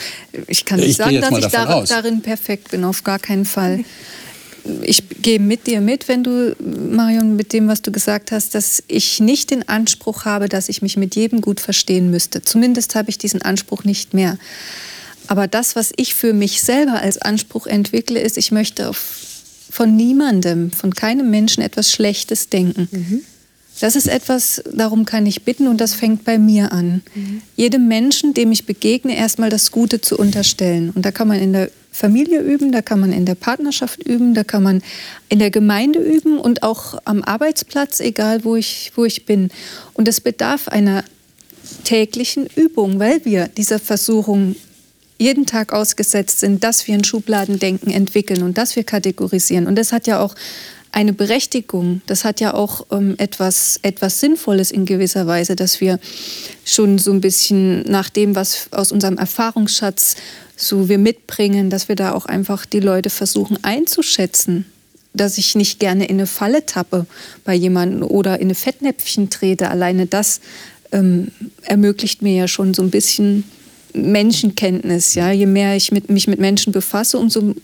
[0.47, 1.89] ich kann nicht ich sagen, dass ich dar aus.
[1.89, 3.85] darin perfekt bin, auf gar keinen Fall.
[4.83, 8.83] Ich gehe mit dir mit, wenn du, Marion, mit dem, was du gesagt hast, dass
[8.89, 12.43] ich nicht den Anspruch habe, dass ich mich mit jedem gut verstehen müsste.
[12.43, 14.39] Zumindest habe ich diesen Anspruch nicht mehr.
[15.29, 19.36] Aber das, was ich für mich selber als Anspruch entwickle, ist, ich möchte auf
[19.77, 22.89] von niemandem, von keinem Menschen etwas Schlechtes denken.
[22.91, 23.21] Mhm.
[23.79, 27.03] Das ist etwas, darum kann ich bitten und das fängt bei mir an.
[27.15, 27.43] Mhm.
[27.57, 30.93] Jedem Menschen, dem ich begegne, erstmal das Gute zu unterstellen.
[30.95, 34.33] Und da kann man in der Familie üben, da kann man in der Partnerschaft üben,
[34.33, 34.83] da kann man
[35.29, 39.51] in der Gemeinde üben und auch am Arbeitsplatz, egal wo ich, wo ich bin.
[39.93, 41.05] Und es bedarf einer
[41.85, 44.57] täglichen Übung, weil wir dieser Versuchung
[45.19, 49.67] jeden Tag ausgesetzt sind, dass wir ein Schubladendenken entwickeln und dass wir kategorisieren.
[49.67, 50.35] Und das hat ja auch
[50.93, 55.99] eine Berechtigung, das hat ja auch ähm, etwas, etwas Sinnvolles in gewisser Weise, dass wir
[56.65, 60.17] schon so ein bisschen nach dem, was aus unserem Erfahrungsschatz
[60.57, 64.65] so wir mitbringen, dass wir da auch einfach die Leute versuchen einzuschätzen,
[65.13, 67.07] dass ich nicht gerne in eine Falle tappe
[67.45, 69.71] bei jemandem oder in eine Fettnäpfchen trete.
[69.71, 70.41] Alleine das
[70.93, 71.31] ähm,
[71.63, 73.45] ermöglicht mir ja schon so ein bisschen
[73.97, 75.15] Menschenkenntnis.
[75.15, 75.31] Ja?
[75.31, 77.55] Je mehr ich mit, mich mit Menschen befasse, umso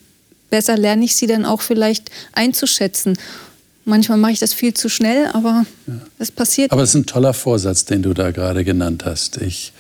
[0.50, 3.16] besser lerne ich sie dann auch vielleicht einzuschätzen.
[3.84, 5.66] Manchmal mache ich das viel zu schnell, aber
[6.18, 6.34] es ja.
[6.36, 6.72] passiert.
[6.72, 9.38] Aber es ist ein toller Vorsatz, den du da gerade genannt hast.
[9.38, 9.72] Ich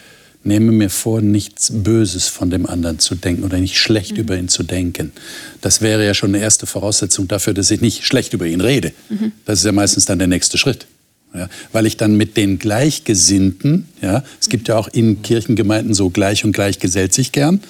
[0.44, 4.18] nehme mir vor, nichts Böses von dem anderen zu denken oder nicht schlecht mhm.
[4.18, 5.12] über ihn zu denken.
[5.60, 8.92] Das wäre ja schon eine erste Voraussetzung dafür, dass ich nicht schlecht über ihn rede.
[9.08, 9.32] Mhm.
[9.44, 10.86] Das ist ja meistens dann der nächste Schritt.
[11.34, 16.10] Ja, weil ich dann mit den Gleichgesinnten, ja, es gibt ja auch in Kirchengemeinden so
[16.10, 17.60] gleich und gleich gesellt sich gern,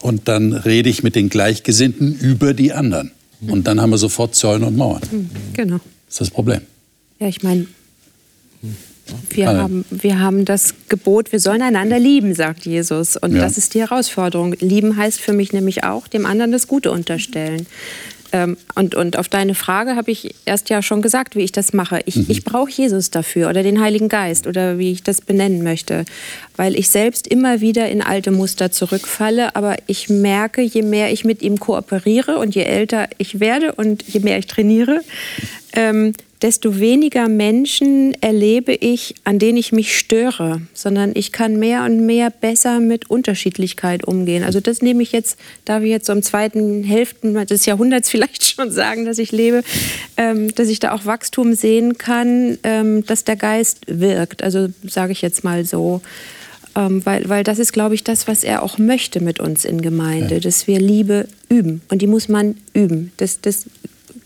[0.00, 3.10] und dann rede ich mit den Gleichgesinnten über die anderen.
[3.46, 5.02] Und dann haben wir sofort Zäune und Mauern.
[5.10, 5.80] Hm, genau.
[6.06, 6.60] Das ist das Problem.
[7.18, 7.66] Ja, ich meine,
[9.30, 13.16] wir haben, wir haben das Gebot, wir sollen einander lieben, sagt Jesus.
[13.16, 13.42] Und ja.
[13.42, 14.54] das ist die Herausforderung.
[14.60, 17.66] Lieben heißt für mich nämlich auch, dem anderen das Gute unterstellen.
[18.32, 21.72] Ähm, und, und auf deine Frage habe ich erst ja schon gesagt, wie ich das
[21.72, 22.00] mache.
[22.06, 22.26] Ich, mhm.
[22.28, 26.04] ich brauche Jesus dafür oder den Heiligen Geist oder wie ich das benennen möchte,
[26.56, 29.56] weil ich selbst immer wieder in alte Muster zurückfalle.
[29.56, 34.02] Aber ich merke, je mehr ich mit ihm kooperiere und je älter ich werde und
[34.02, 35.02] je mehr ich trainiere,
[35.72, 41.84] ähm, desto weniger Menschen erlebe ich, an denen ich mich störe, sondern ich kann mehr
[41.84, 44.42] und mehr besser mit Unterschiedlichkeit umgehen.
[44.42, 48.44] Also das nehme ich jetzt, darf ich jetzt so im zweiten Hälften des Jahrhunderts vielleicht
[48.44, 49.62] schon sagen, dass ich lebe,
[50.16, 54.42] ähm, dass ich da auch Wachstum sehen kann, ähm, dass der Geist wirkt.
[54.42, 56.00] Also sage ich jetzt mal so.
[56.76, 59.82] Ähm, weil, weil das ist, glaube ich, das, was er auch möchte mit uns in
[59.82, 60.40] Gemeinde, ja.
[60.40, 61.82] dass wir Liebe üben.
[61.90, 63.12] Und die muss man üben.
[63.16, 63.66] Das, das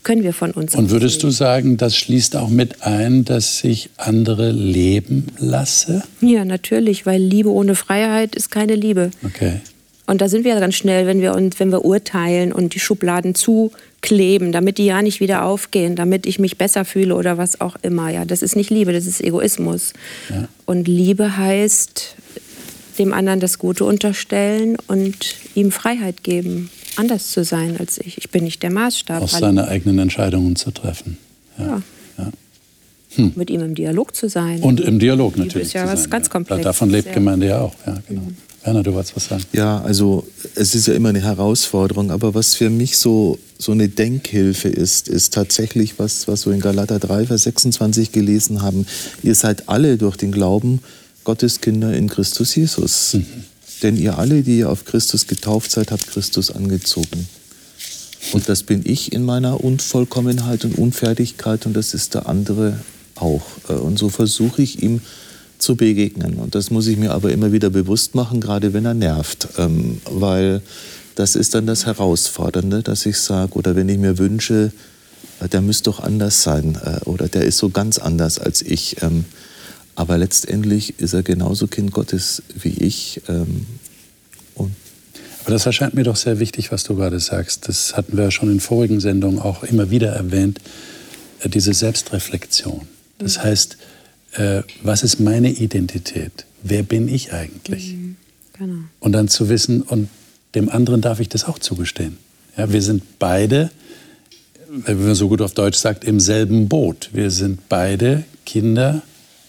[0.05, 0.73] können wir von uns.
[0.75, 6.03] Und würdest du sagen, das schließt auch mit ein, dass ich andere leben lasse?
[6.21, 9.11] Ja, natürlich, weil Liebe ohne Freiheit ist keine Liebe.
[9.25, 9.59] Okay.
[10.07, 13.33] Und da sind wir ganz schnell, wenn wir, uns, wenn wir urteilen und die Schubladen
[13.33, 17.75] zukleben, damit die ja nicht wieder aufgehen, damit ich mich besser fühle oder was auch
[17.81, 18.09] immer.
[18.11, 19.93] Ja, das ist nicht Liebe, das ist Egoismus.
[20.29, 20.47] Ja.
[20.65, 22.15] Und Liebe heißt,
[22.99, 28.17] dem anderen das Gute unterstellen und ihm Freiheit geben anders zu sein als ich.
[28.17, 29.21] Ich bin nicht der Maßstab.
[29.21, 31.17] Auch seine eigenen Entscheidungen zu treffen.
[31.57, 31.65] Ja.
[31.65, 31.81] ja.
[32.17, 32.31] ja.
[33.15, 33.33] Hm.
[33.35, 34.61] Mit ihm im Dialog zu sein.
[34.61, 35.53] Und im Dialog natürlich.
[35.53, 36.63] Das ist ja was sein, ganz Komplexes.
[36.63, 37.75] Davon lebt Gemeinde ja auch.
[37.85, 38.21] Ja, genau.
[38.21, 38.37] Mhm.
[38.65, 39.43] Werner, du wolltest was sagen.
[39.53, 43.89] Ja, also es ist ja immer eine Herausforderung, aber was für mich so, so eine
[43.89, 48.87] Denkhilfe ist, ist tatsächlich was, was wir in Galater 3, Vers 26 gelesen haben.
[49.21, 50.79] Ihr seid alle durch den Glauben
[51.23, 53.13] Gottes Kinder in Christus Jesus.
[53.13, 53.25] Mhm.
[53.85, 57.29] Denn ihr alle, die ihr auf Christus getauft seid, habt Christus angezogen.
[58.33, 62.79] Und das bin ich in meiner Unvollkommenheit und Unfertigkeit und das ist der andere
[63.13, 63.43] auch.
[63.69, 65.01] Äh, und so versuche ich ihm
[65.59, 66.37] zu begegnen.
[66.37, 69.49] Und das muss ich mir aber immer wieder bewusst machen, gerade wenn er nervt.
[69.59, 70.63] Ähm, weil
[71.13, 74.71] das ist dann das Herausfordernde, dass ich sage, oder wenn ich mir wünsche,
[75.41, 78.97] äh, der müsste doch anders sein äh, oder der ist so ganz anders als ich.
[79.95, 83.21] Aber letztendlich ist er genauso Kind Gottes wie ich.
[83.29, 83.65] Ähm,
[84.55, 84.75] und
[85.43, 87.67] Aber das erscheint mir doch sehr wichtig, was du gerade sagst.
[87.67, 90.59] Das hatten wir ja schon in vorigen Sendungen auch immer wieder erwähnt,
[91.39, 92.81] äh, diese Selbstreflexion.
[93.17, 93.43] Das mhm.
[93.43, 93.77] heißt,
[94.33, 96.45] äh, was ist meine Identität?
[96.61, 97.93] Wer bin ich eigentlich?
[97.93, 98.17] Mhm.
[98.57, 98.79] Genau.
[98.99, 100.09] Und dann zu wissen, und
[100.55, 102.17] dem anderen darf ich das auch zugestehen.
[102.57, 103.71] Ja, wir sind beide,
[104.69, 107.09] wenn man so gut auf Deutsch sagt, im selben Boot.
[107.13, 109.03] Wir sind beide Kinder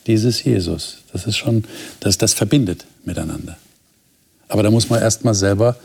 [0.07, 0.99] dieses Jesus.
[1.13, 1.65] Das ist schon,
[2.01, 3.57] das, das verbindet miteinander.
[4.49, 5.77] Aber da muss man erst mal selber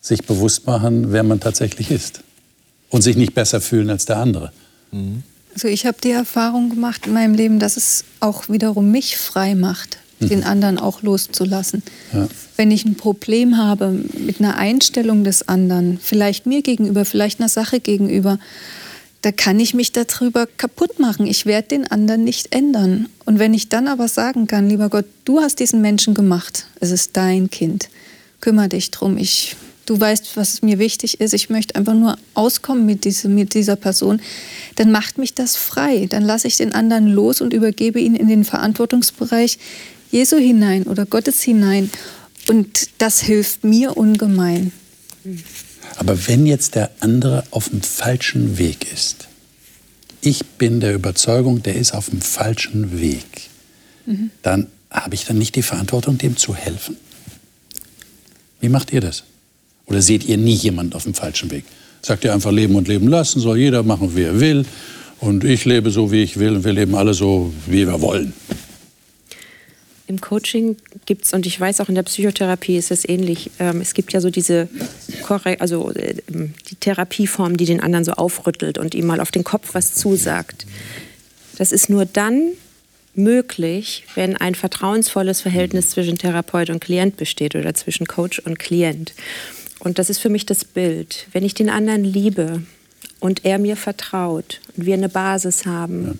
[0.00, 2.20] sich bewusst machen, wer man tatsächlich ist.
[2.88, 4.52] Und sich nicht besser fühlen als der andere.
[4.90, 5.22] Mhm.
[5.54, 9.54] Also ich habe die Erfahrung gemacht in meinem Leben, dass es auch wiederum mich frei
[9.54, 10.28] macht, mhm.
[10.28, 11.82] den anderen auch loszulassen.
[12.12, 12.28] Ja.
[12.56, 17.48] Wenn ich ein Problem habe mit einer Einstellung des anderen, vielleicht mir gegenüber, vielleicht einer
[17.48, 18.38] Sache gegenüber,
[19.22, 21.26] da kann ich mich darüber kaputt machen.
[21.26, 23.08] Ich werde den anderen nicht ändern.
[23.26, 26.90] Und wenn ich dann aber sagen kann, lieber Gott, du hast diesen Menschen gemacht, es
[26.90, 27.90] ist dein Kind,
[28.40, 29.18] kümmere dich drum.
[29.18, 31.34] Ich, du weißt, was mir wichtig ist.
[31.34, 34.22] Ich möchte einfach nur auskommen mit, diese, mit dieser Person.
[34.76, 36.06] Dann macht mich das frei.
[36.08, 39.58] Dann lasse ich den anderen los und übergebe ihn in den Verantwortungsbereich
[40.10, 41.90] Jesu hinein oder Gottes hinein.
[42.48, 44.72] Und das hilft mir ungemein.
[46.00, 49.28] Aber wenn jetzt der andere auf dem falschen Weg ist,
[50.22, 53.50] ich bin der Überzeugung, der ist auf dem falschen Weg,
[54.06, 54.30] mhm.
[54.40, 56.96] dann habe ich dann nicht die Verantwortung, dem zu helfen?
[58.60, 59.24] Wie macht ihr das?
[59.84, 61.64] Oder seht ihr nie jemand auf dem falschen Weg?
[62.00, 64.64] Sagt ihr einfach leben und leben lassen, soll jeder machen, wie er will.
[65.18, 68.32] Und ich lebe so, wie ich will, und wir leben alle so, wie wir wollen.
[70.10, 73.80] Im Coaching gibt es, und ich weiß auch in der Psychotherapie ist es ähnlich, ähm,
[73.80, 74.68] es gibt ja so diese
[75.28, 79.72] also, äh, die Therapieform, die den anderen so aufrüttelt und ihm mal auf den Kopf
[79.74, 80.66] was zusagt.
[81.58, 82.50] Das ist nur dann
[83.14, 89.14] möglich, wenn ein vertrauensvolles Verhältnis zwischen Therapeut und Klient besteht oder zwischen Coach und Klient.
[89.78, 91.28] Und das ist für mich das Bild.
[91.30, 92.64] Wenn ich den anderen liebe
[93.20, 96.18] und er mir vertraut und wir eine Basis haben,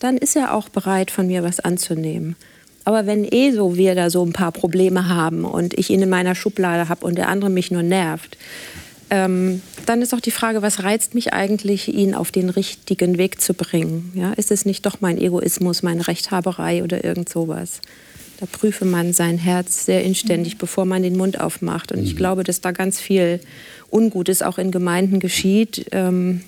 [0.00, 2.36] dann ist er auch bereit, von mir was anzunehmen.
[2.84, 6.08] Aber wenn eh so wir da so ein paar Probleme haben und ich ihn in
[6.08, 8.36] meiner Schublade habe und der andere mich nur nervt,
[9.10, 13.40] ähm, dann ist auch die Frage, was reizt mich eigentlich, ihn auf den richtigen Weg
[13.40, 14.10] zu bringen?
[14.14, 17.80] Ja, ist es nicht doch mein Egoismus, meine Rechthaberei oder irgend sowas?
[18.40, 21.92] Da prüfe man sein Herz sehr inständig, bevor man den Mund aufmacht.
[21.92, 22.18] Und ich mhm.
[22.18, 23.38] glaube, dass da ganz viel
[23.90, 25.86] Ungutes auch in Gemeinden geschieht.
[25.92, 26.40] Ähm,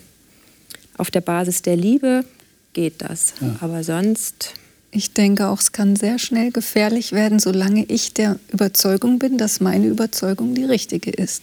[0.97, 2.25] auf der Basis der Liebe
[2.73, 3.35] geht das.
[3.41, 3.57] Ja.
[3.61, 4.55] Aber sonst
[4.95, 9.61] ich denke auch, es kann sehr schnell gefährlich werden, solange ich der Überzeugung bin, dass
[9.61, 11.43] meine Überzeugung die richtige ist.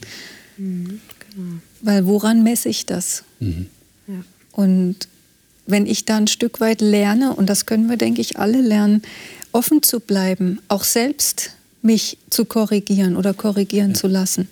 [0.58, 1.60] Mhm, genau.
[1.82, 3.24] Weil woran messe ich das?
[3.40, 3.68] Mhm.
[4.08, 4.24] Ja.
[4.54, 4.96] Und
[5.68, 9.02] wenn ich da ein Stück weit lerne, und das können wir, denke ich, alle lernen,
[9.52, 13.96] offen zu bleiben, auch selbst mich zu korrigieren oder korrigieren ja.
[13.96, 14.48] zu lassen.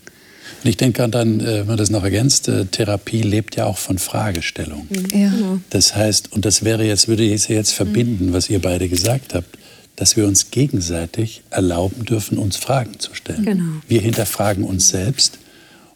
[0.64, 3.78] Und ich denke dann, äh, wenn man das noch ergänzt, äh, Therapie lebt ja auch
[3.78, 4.88] von Fragestellung.
[5.14, 5.32] Ja.
[5.70, 9.58] Das heißt, und das wäre jetzt, würde ich jetzt verbinden, was ihr beide gesagt habt,
[9.96, 13.44] dass wir uns gegenseitig erlauben dürfen, uns Fragen zu stellen.
[13.44, 13.64] Genau.
[13.88, 15.40] Wir hinterfragen uns selbst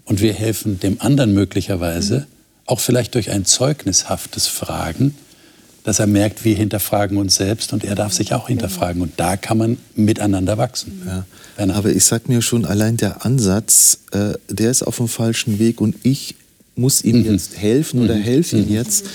[0.06, 2.28] und wir helfen dem anderen möglicherweise,
[2.66, 5.16] auch vielleicht durch ein zeugnishaftes Fragen,
[5.84, 9.02] dass er merkt, wir hinterfragen uns selbst und er darf sich auch hinterfragen.
[9.02, 11.02] Und da kann man miteinander wachsen.
[11.06, 11.26] Ja.
[11.58, 15.82] Aber ich sag mir schon, allein der Ansatz, äh, der ist auf dem falschen Weg
[15.82, 16.36] und ich
[16.76, 19.06] muss ihm jetzt helfen oder helfe ihm jetzt.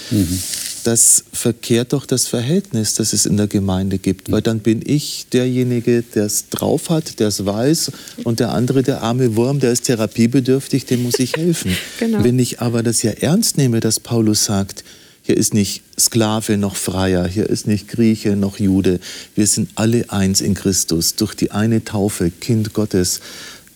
[0.85, 4.31] Das verkehrt doch das Verhältnis, das es in der Gemeinde gibt.
[4.31, 7.91] Weil dann bin ich derjenige, der es drauf hat, der es weiß
[8.25, 11.77] und der andere, der arme Wurm, der ist therapiebedürftig, dem muss ich helfen.
[11.99, 12.23] Genau.
[12.23, 14.85] Wenn ich aber das ja ernst nehme, dass Paulus sagt,
[15.29, 18.99] hier ist nicht Sklave noch Freier, hier ist nicht Grieche noch Jude.
[19.35, 23.21] Wir sind alle eins in Christus durch die eine Taufe, Kind Gottes.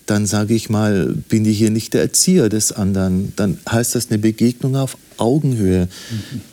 [0.07, 3.33] Dann sage ich mal, bin ich hier nicht der Erzieher des anderen.
[3.35, 5.89] Dann heißt das eine Begegnung auf Augenhöhe.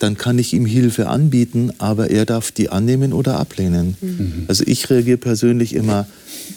[0.00, 3.96] Dann kann ich ihm Hilfe anbieten, aber er darf die annehmen oder ablehnen.
[4.48, 6.06] Also ich reagiere persönlich immer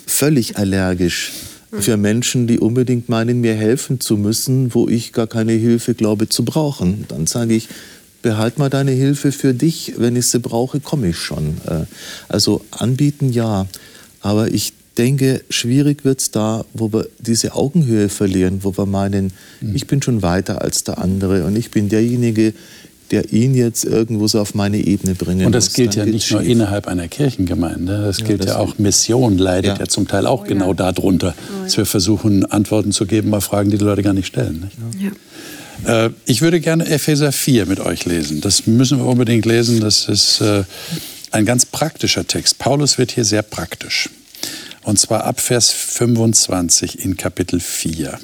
[0.06, 1.32] völlig allergisch
[1.80, 6.28] für Menschen, die unbedingt meinen, mir helfen zu müssen, wo ich gar keine Hilfe glaube
[6.28, 7.06] zu brauchen.
[7.08, 7.68] Dann sage ich,
[8.24, 11.58] behalt mal deine Hilfe für dich, wenn ich sie brauche, komme ich schon.
[11.68, 11.84] Äh,
[12.28, 13.66] Also anbieten ja,
[14.20, 19.32] aber ich denke, schwierig wird es da, wo wir diese Augenhöhe verlieren, wo wir meinen,
[19.74, 22.54] ich bin schon weiter als der andere und ich bin derjenige,
[23.10, 25.74] der ihn jetzt irgendwo so auf meine Ebene bringen Und das muss.
[25.74, 26.50] gilt Dann ja nicht nur schief.
[26.50, 29.88] innerhalb einer Kirchengemeinde, das Ja, gilt das ja auch Mission, leidet ja, Ja.
[29.88, 30.74] zum Teil auch Oh, genau ja.
[30.90, 31.34] darunter,
[31.64, 34.70] dass wir versuchen, Antworten zu geben auf Fragen, die die Leute gar nicht stellen.
[34.96, 35.12] Nicht?
[35.86, 38.40] Äh, ich würde gerne Epheser 4 mit euch lesen.
[38.40, 39.80] Das müssen wir unbedingt lesen.
[39.80, 40.64] Das ist äh,
[41.30, 42.58] ein ganz praktischer Text.
[42.58, 44.08] Paulus wird hier sehr praktisch.
[44.82, 48.18] Und zwar ab Vers 25 in Kapitel 4.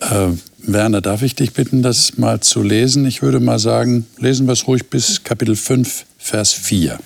[0.00, 3.06] Äh, Werner, darf ich dich bitten, das mal zu lesen?
[3.06, 6.98] Ich würde mal sagen, lesen wir es ruhig bis Kapitel 5, Vers 4.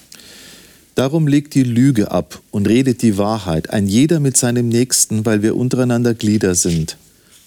[0.95, 5.43] Darum legt die Lüge ab und redet die Wahrheit, ein jeder mit seinem Nächsten, weil
[5.43, 6.97] wir untereinander Glieder sind.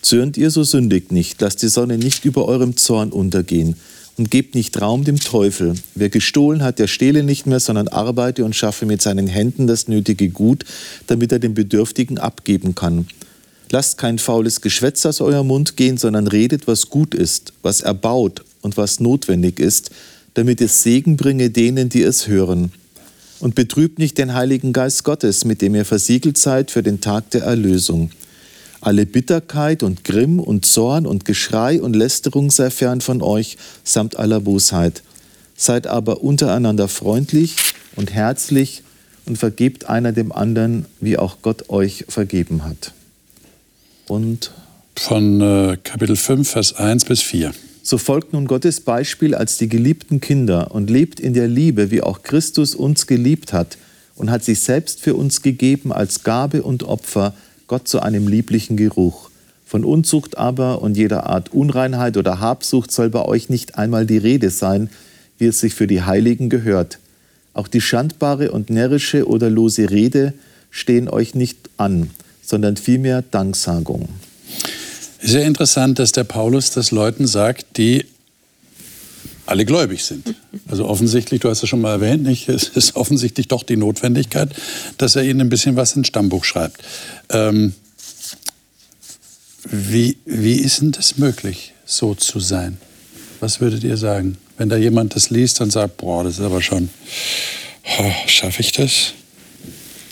[0.04, 3.76] Zürnt ihr, so sündigt nicht, lasst die Sonne nicht über eurem Zorn untergehen
[4.18, 5.76] und gebt nicht Raum dem Teufel.
[5.96, 9.88] Wer gestohlen hat, der stehle nicht mehr, sondern arbeite und schaffe mit seinen Händen das
[9.88, 10.66] nötige Gut,
[11.08, 13.08] damit er dem Bedürftigen abgeben kann.
[13.72, 18.44] Lasst kein faules Geschwätz aus eurem Mund gehen, sondern redet, was gut ist, was erbaut
[18.62, 19.89] und was notwendig ist,
[20.34, 22.74] damit es Segen bringe denen, die es hören.
[23.39, 27.30] Und betrübt nicht den Heiligen Geist Gottes, mit dem ihr versiegelt seid für den Tag
[27.32, 28.12] der Erlösung.
[28.84, 34.17] Alle Bitterkeit und Grimm und Zorn und Geschrei und Lästerung sei fern von euch, samt
[34.17, 35.04] aller Bosheit.
[35.56, 37.56] Seid aber untereinander freundlich
[37.96, 38.84] und herzlich
[39.26, 42.91] und vergebt einer dem anderen, wie auch Gott euch vergeben hat.
[44.10, 44.52] Und
[44.98, 47.54] Von äh, Kapitel 5, Vers 1 bis 4.
[47.84, 52.02] so folgt nun Gottes Beispiel als die geliebten Kinder und lebt in der Liebe, wie
[52.02, 53.78] auch Christus uns geliebt hat
[54.15, 57.34] und hat sich selbst für uns gegeben als Gabe und Opfer,
[57.74, 59.32] Gott zu einem lieblichen Geruch.
[59.66, 64.20] Von Unzucht aber und jeder Art Unreinheit oder Habsucht soll bei euch nicht einmal die
[64.20, 64.92] Rede sein,
[65.40, 67.00] wie es sich für die Heiligen gehört.
[67.56, 70.36] Auch die schandbare und närrische oder lose Rede
[70.70, 72.12] stehen euch nicht an,
[72.44, 74.08] sondern vielmehr Danksagung.
[75.20, 78.06] Sehr interessant, dass der Paulus das Leuten sagt, die
[79.46, 80.36] alle gläubig sind.
[80.70, 82.50] Also offensichtlich, du hast es schon mal erwähnt, nicht?
[82.50, 84.50] es ist offensichtlich doch die Notwendigkeit,
[84.98, 86.82] dass er ihnen ein bisschen was ins Stammbuch schreibt.
[87.30, 87.74] Ähm,
[89.66, 92.78] wie, wie ist denn das möglich, so zu sein?
[93.40, 94.38] Was würdet ihr sagen?
[94.58, 96.90] Wenn da jemand das liest und sagt, boah, das ist aber schon,
[98.00, 99.14] oh, schaffe ich das?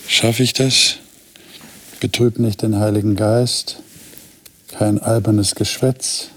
[0.08, 0.96] Schaffe ich das?
[2.00, 3.78] Betrübt nicht den Heiligen Geist,
[4.72, 6.30] kein albernes Geschwätz.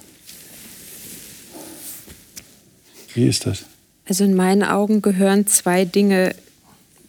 [3.15, 3.65] Wie ist das?
[4.07, 6.35] Also in meinen Augen gehören zwei Dinge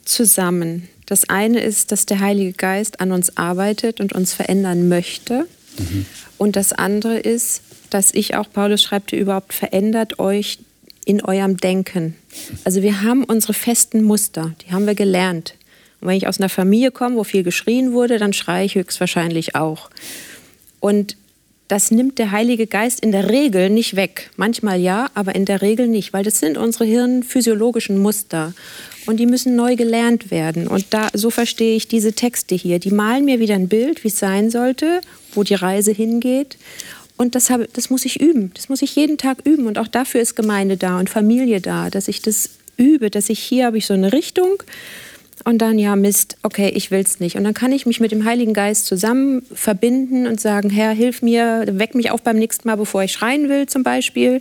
[0.04, 0.88] zusammen.
[1.04, 5.46] Das eine ist, dass der Heilige Geist an uns arbeitet und uns verändern möchte.
[6.38, 10.58] Und das andere ist, dass ich auch, Paulus schreibt hier überhaupt, verändert euch
[11.04, 12.16] in eurem Denken.
[12.64, 15.54] Also wir haben unsere festen Muster, die haben wir gelernt.
[16.00, 19.54] Und wenn ich aus einer Familie komme, wo viel geschrien wurde, dann schreie ich höchstwahrscheinlich
[19.54, 19.90] auch.
[20.80, 21.16] Und
[21.68, 24.30] das nimmt der Heilige Geist in der Regel nicht weg.
[24.36, 28.54] Manchmal ja, aber in der Regel nicht, weil das sind unsere hirnphysiologischen Muster.
[29.06, 30.68] Und die müssen neu gelernt werden.
[30.68, 32.78] Und da, so verstehe ich diese Texte hier.
[32.78, 35.00] Die malen mir wieder ein Bild, wie es sein sollte,
[35.34, 36.56] wo die Reise hingeht.
[37.16, 38.52] Und das, habe, das muss ich üben.
[38.54, 39.66] Das muss ich jeden Tag üben.
[39.66, 43.38] Und auch dafür ist Gemeinde da und Familie da, dass ich das übe, dass ich
[43.38, 44.62] hier habe ich so eine Richtung
[45.44, 47.36] und dann, ja, Mist, okay, ich will's nicht.
[47.36, 51.22] Und dann kann ich mich mit dem Heiligen Geist zusammen verbinden und sagen, Herr, hilf
[51.22, 54.40] mir, weck mich auf beim nächsten Mal, bevor ich schreien will zum Beispiel.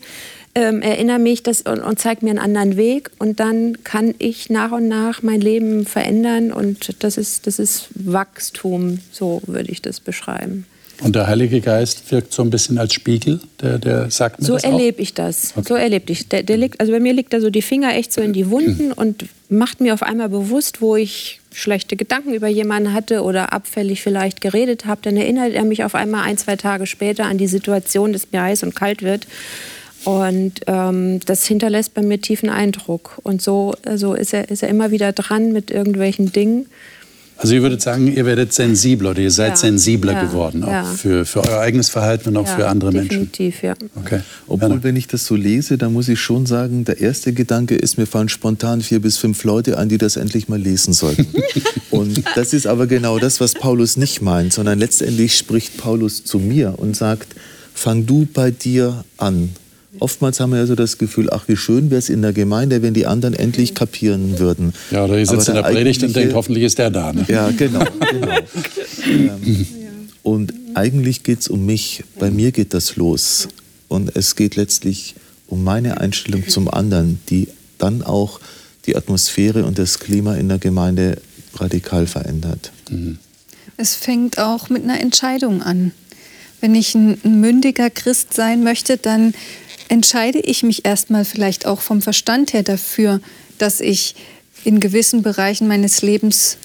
[0.56, 3.12] Ähm, erinnere mich das und, und zeig mir einen anderen Weg.
[3.20, 6.54] Und dann kann ich nach und nach mein Leben verändern.
[6.54, 10.66] Und das ist, das ist Wachstum, so würde ich das beschreiben.
[11.02, 14.56] Und der Heilige Geist wirkt so ein bisschen als Spiegel, der, der sagt mir so
[14.56, 15.52] erlebe ich das.
[15.56, 15.66] Okay.
[15.68, 16.30] So erlebe ich.
[16.30, 18.50] Der, der liegt, also bei mir liegt da so die Finger echt so in die
[18.50, 18.94] Wunden mhm.
[18.94, 24.02] und macht mir auf einmal bewusst, wo ich schlechte Gedanken über jemanden hatte oder abfällig
[24.02, 25.02] vielleicht geredet habe.
[25.04, 28.42] Dann erinnert er mich auf einmal ein, zwei Tage später an die Situation, dass mir
[28.42, 29.28] heiß und kalt wird.
[30.06, 33.20] Und ähm, das hinterlässt bei mir tiefen Eindruck.
[33.24, 36.68] Und so also ist, er, ist er immer wieder dran mit irgendwelchen Dingen.
[37.38, 39.56] Also ihr würdet sagen, ihr werdet sensibler oder ihr seid ja.
[39.58, 40.24] sensibler ja.
[40.24, 40.84] geworden, auch ja.
[40.84, 43.32] für, für euer eigenes Verhalten und auch für andere definitiv, Menschen.
[43.32, 44.02] Definitiv, ja.
[44.02, 44.22] Okay.
[44.48, 47.98] Obwohl, wenn ich das so lese, dann muss ich schon sagen, der erste Gedanke ist,
[47.98, 51.28] mir fallen spontan vier bis fünf Leute ein, die das endlich mal lesen sollten.
[51.92, 56.40] und das ist aber genau das, was Paulus nicht meint, sondern letztendlich spricht Paulus zu
[56.40, 57.36] mir und sagt,
[57.74, 59.50] fang du bei dir an
[60.00, 62.82] Oftmals haben wir ja so das Gefühl, ach, wie schön wäre es in der Gemeinde,
[62.82, 64.74] wenn die anderen endlich kapieren würden.
[64.92, 67.14] Ja, oder ihr sitzt in der Predigt und denkt, hoffentlich ist der da.
[67.14, 67.26] Ne?
[67.28, 67.86] Ja, genau.
[68.12, 68.36] genau.
[69.08, 69.68] ähm,
[70.24, 72.04] und eigentlich geht es um mich.
[72.20, 73.48] Bei mir geht das los.
[73.88, 75.16] Und es geht letztlich
[75.48, 78.40] um meine Einstellung zum anderen, die dann auch
[78.86, 81.18] die Atmosphäre und das Klima in der Gemeinde
[81.56, 82.72] radikal verändert.
[82.90, 83.18] Mhm.
[83.78, 85.92] Es fängt auch mit einer Entscheidung an.
[86.62, 89.34] Wenn ich ein mündiger Christ sein möchte, dann
[89.90, 93.22] entscheide ich mich erstmal vielleicht auch vom Verstand her dafür,
[93.58, 94.16] dass ich
[94.64, 96.58] in gewissen Bereichen meines Lebens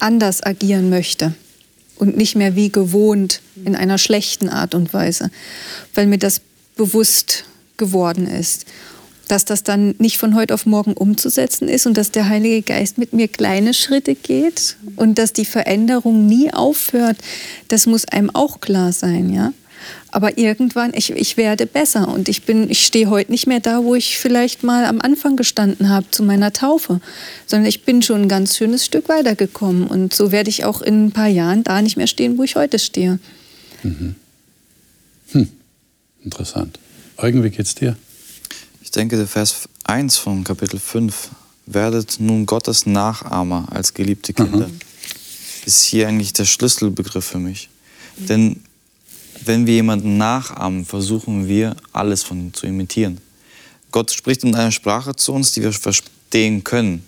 [0.00, 1.34] anders agieren möchte
[1.96, 5.30] und nicht mehr wie gewohnt in einer schlechten Art und Weise,
[5.94, 6.40] weil mir das
[6.76, 7.44] bewusst
[7.76, 8.66] geworden ist,
[9.28, 12.98] dass das dann nicht von heute auf morgen umzusetzen ist und dass der Heilige Geist
[12.98, 17.18] mit mir kleine Schritte geht und dass die Veränderung nie aufhört,
[17.68, 19.52] das muss einem auch klar sein, ja.
[20.10, 23.84] Aber irgendwann, ich, ich werde besser und ich bin, ich stehe heute nicht mehr da,
[23.84, 27.00] wo ich vielleicht mal am Anfang gestanden habe zu meiner Taufe,
[27.46, 31.06] sondern ich bin schon ein ganz schönes Stück weitergekommen und so werde ich auch in
[31.06, 33.18] ein paar Jahren da nicht mehr stehen, wo ich heute stehe.
[33.82, 34.14] Mhm.
[35.32, 35.48] Hm.
[36.22, 36.78] Interessant.
[37.16, 37.96] Eugen, wie geht's dir?
[38.82, 41.30] Ich denke, der Vers 1 von Kapitel 5,
[41.66, 44.78] werdet nun Gottes Nachahmer als geliebte Kinder, mhm.
[45.64, 47.68] ist hier eigentlich der Schlüsselbegriff für mich.
[48.16, 48.62] Denn
[49.46, 53.18] wenn wir jemanden nachahmen, versuchen wir, alles von ihm zu imitieren.
[53.90, 57.04] Gott spricht in einer Sprache zu uns, die wir verstehen können.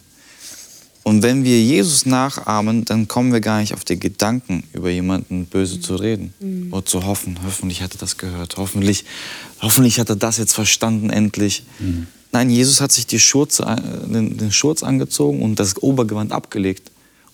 [1.02, 5.44] Und wenn wir Jesus nachahmen, dann kommen wir gar nicht auf die Gedanken, über jemanden
[5.44, 6.72] böse zu reden mhm.
[6.72, 7.38] oder zu hoffen.
[7.44, 8.56] Hoffentlich hat er das gehört.
[8.56, 9.04] Hoffentlich,
[9.60, 11.64] hoffentlich hat er das jetzt verstanden endlich.
[11.78, 12.06] Mhm.
[12.32, 16.90] Nein, Jesus hat sich die Schurze, äh, den, den Schurz angezogen und das Obergewand abgelegt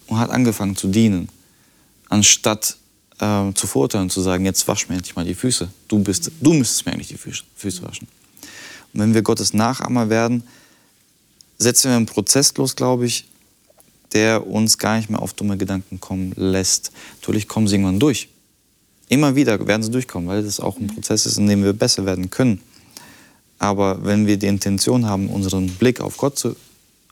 [0.08, 1.28] und hat angefangen zu dienen,
[2.08, 2.76] anstatt
[3.20, 5.68] äh, zu verurteilen und zu sagen, jetzt wasch mir endlich mal die Füße.
[5.88, 8.08] Du, bist, du müsstest mir eigentlich die Füße, Füße waschen.
[8.92, 10.42] Und wenn wir Gottes Nachahmer werden,
[11.58, 13.26] setzen wir einen Prozess los, glaube ich,
[14.12, 16.90] der uns gar nicht mehr auf dumme Gedanken kommen lässt.
[17.20, 18.28] Natürlich kommen sie irgendwann durch.
[19.08, 22.06] Immer wieder werden sie durchkommen, weil das auch ein Prozess ist, in dem wir besser
[22.06, 22.60] werden können.
[23.58, 26.56] Aber wenn wir die Intention haben, unseren Blick auf Gott zu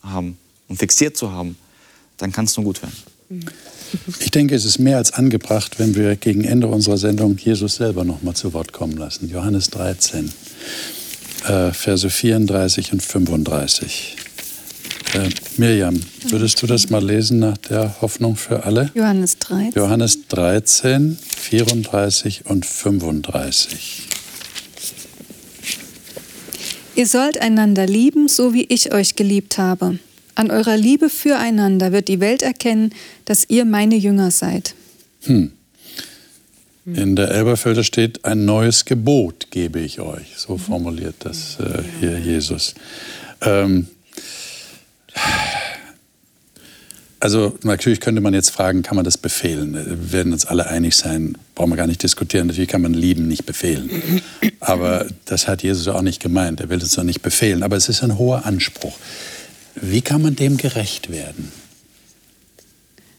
[0.03, 0.39] haben
[0.69, 1.57] und fixiert zu haben,
[2.17, 2.97] dann kann es nur gut werden.
[3.29, 3.45] Mhm.
[4.21, 8.05] Ich denke, es ist mehr als angebracht, wenn wir gegen Ende unserer Sendung Jesus selber
[8.05, 9.29] noch mal zu Wort kommen lassen.
[9.31, 10.33] Johannes 13,
[11.47, 14.17] äh, Verse 34 und 35.
[15.15, 18.91] Äh, Mirjam, würdest du das mal lesen nach der Hoffnung für alle?
[18.95, 19.73] Johannes 13.
[19.75, 24.09] Johannes 13, 34 und 35.
[26.95, 29.99] Ihr sollt einander lieben, so wie ich euch geliebt habe.
[30.39, 34.77] An eurer Liebe füreinander wird die Welt erkennen, dass ihr meine Jünger seid.
[35.23, 35.51] Hm.
[36.85, 40.37] In der Elberfelder steht, ein neues Gebot gebe ich euch.
[40.37, 42.75] So formuliert das äh, hier Jesus.
[43.41, 43.89] Ähm,
[47.19, 49.75] also natürlich könnte man jetzt fragen, kann man das befehlen?
[49.75, 52.47] Wir werden uns alle einig sein, brauchen wir gar nicht diskutieren.
[52.47, 53.91] Natürlich kann man lieben nicht befehlen.
[54.61, 56.61] Aber das hat Jesus auch nicht gemeint.
[56.61, 57.65] Er will es doch nicht befehlen.
[57.65, 58.97] Aber es ist ein hoher Anspruch.
[59.83, 61.53] Wie kann man dem gerecht werden?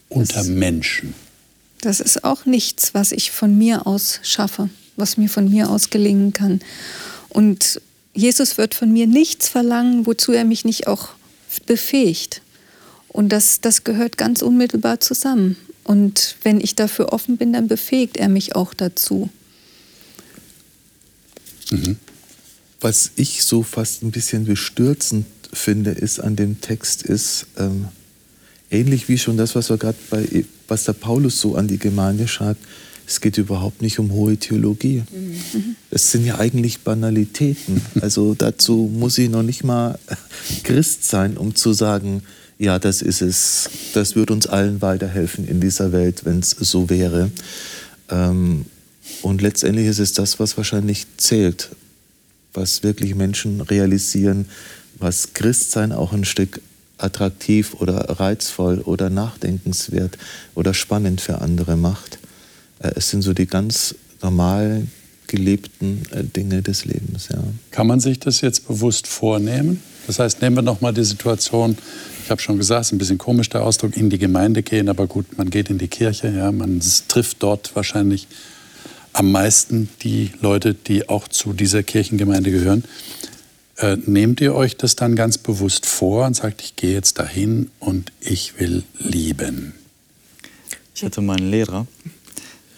[0.10, 1.14] Unter das, Menschen.
[1.82, 5.90] Das ist auch nichts, was ich von mir aus schaffe, was mir von mir aus
[5.90, 6.62] gelingen kann.
[7.30, 7.82] Und
[8.14, 11.10] Jesus wird von mir nichts verlangen, wozu er mich nicht auch
[11.66, 12.42] befähigt.
[13.08, 15.58] Und das, das gehört ganz unmittelbar zusammen.
[15.84, 19.30] Und wenn ich dafür offen bin, dann befähigt er mich auch dazu.
[21.72, 21.98] Mhm.
[22.82, 27.88] Was ich so fast ein bisschen bestürzend finde, ist an dem Text, ist, ähm,
[28.72, 32.28] ähnlich wie schon das, was, wir gerade bei, was der Paulus so an die Gemeinde
[32.28, 32.64] schreibt,
[33.08, 35.02] es geht überhaupt nicht um hohe Theologie.
[35.12, 35.76] Mhm.
[35.90, 37.82] Es sind ja eigentlich Banalitäten.
[38.02, 39.98] Also dazu muss ich noch nicht mal
[40.64, 42.22] Christ sein, um zu sagen,
[42.60, 43.70] ja, das ist es.
[43.94, 47.32] Das wird uns allen weiterhelfen in dieser Welt, wenn es so wäre.
[48.10, 48.66] Ähm,
[49.24, 51.70] und letztendlich ist es das, was wahrscheinlich zählt,
[52.54, 54.46] was wirklich Menschen realisieren,
[55.00, 56.62] was Christsein auch ein Stück
[56.98, 60.18] attraktiv oder reizvoll oder nachdenkenswert
[60.56, 62.20] oder spannend für andere macht.
[62.80, 64.88] Äh, es sind so die ganz normal
[65.28, 67.30] gelebten äh, Dinge des Lebens.
[67.32, 67.42] Ja.
[67.72, 69.82] Kann man sich das jetzt bewusst vornehmen?
[70.08, 71.78] Das heißt, nehmen wir noch mal die Situation,
[72.24, 74.90] ich habe schon gesagt, es ist ein bisschen komisch der Ausdruck, in die Gemeinde gehen,
[74.90, 78.28] aber gut, man geht in die Kirche, ja, man trifft dort wahrscheinlich
[79.14, 82.84] am meisten die Leute, die auch zu dieser Kirchengemeinde gehören.
[83.80, 87.72] Äh, nehmt ihr euch das dann ganz bewusst vor und sagt, ich gehe jetzt dahin
[87.80, 89.74] und ich will lieben?
[90.94, 91.88] Ich hatte meinen Lehrer,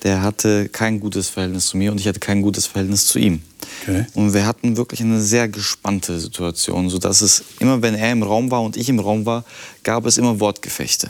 [0.04, 3.42] der hatte kein gutes Verhältnis zu mir und ich hatte kein gutes Verhältnis zu ihm.
[3.82, 4.06] Okay.
[4.14, 8.52] Und wir hatten wirklich eine sehr gespannte Situation, sodass es immer, wenn er im Raum
[8.52, 9.44] war und ich im Raum war,
[9.82, 11.10] gab es immer Wortgefechte.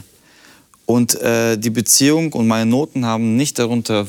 [0.86, 4.08] Und äh, die Beziehung und meine Noten haben nicht darunter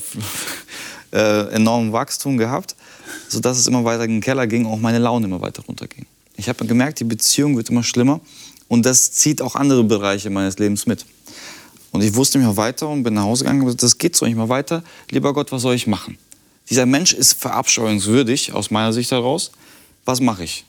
[1.12, 2.76] äh, enormen Wachstum gehabt,
[3.32, 6.06] sodass es immer weiter in den Keller ging, auch meine Laune immer weiter runterging.
[6.36, 8.20] Ich habe gemerkt, die Beziehung wird immer schlimmer
[8.68, 11.04] und das zieht auch andere Bereiche meines Lebens mit.
[11.90, 14.16] Und ich wusste nicht mehr weiter und bin nach Hause gegangen und gesagt, das geht
[14.16, 14.82] so nicht mehr weiter.
[15.10, 16.16] Lieber Gott, was soll ich machen?
[16.70, 19.52] Dieser Mensch ist verabscheuungswürdig aus meiner Sicht heraus.
[20.06, 20.64] Was mache ich?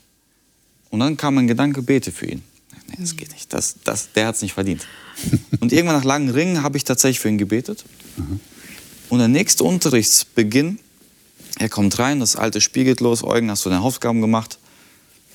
[0.89, 2.43] Und dann kam ein Gedanke, bete für ihn.
[2.88, 3.53] Nee, das geht nicht.
[3.53, 4.86] Das, das, der hat es nicht verdient.
[5.61, 7.86] Und irgendwann nach langen Ringen habe ich tatsächlich für ihn gebetet.
[9.09, 10.80] Und der nächste Unterrichtsbeginn,
[11.60, 13.24] er kommt rein, das alte Spiel geht los.
[13.24, 14.58] Eugen, hast du deine Hausaufgaben gemacht?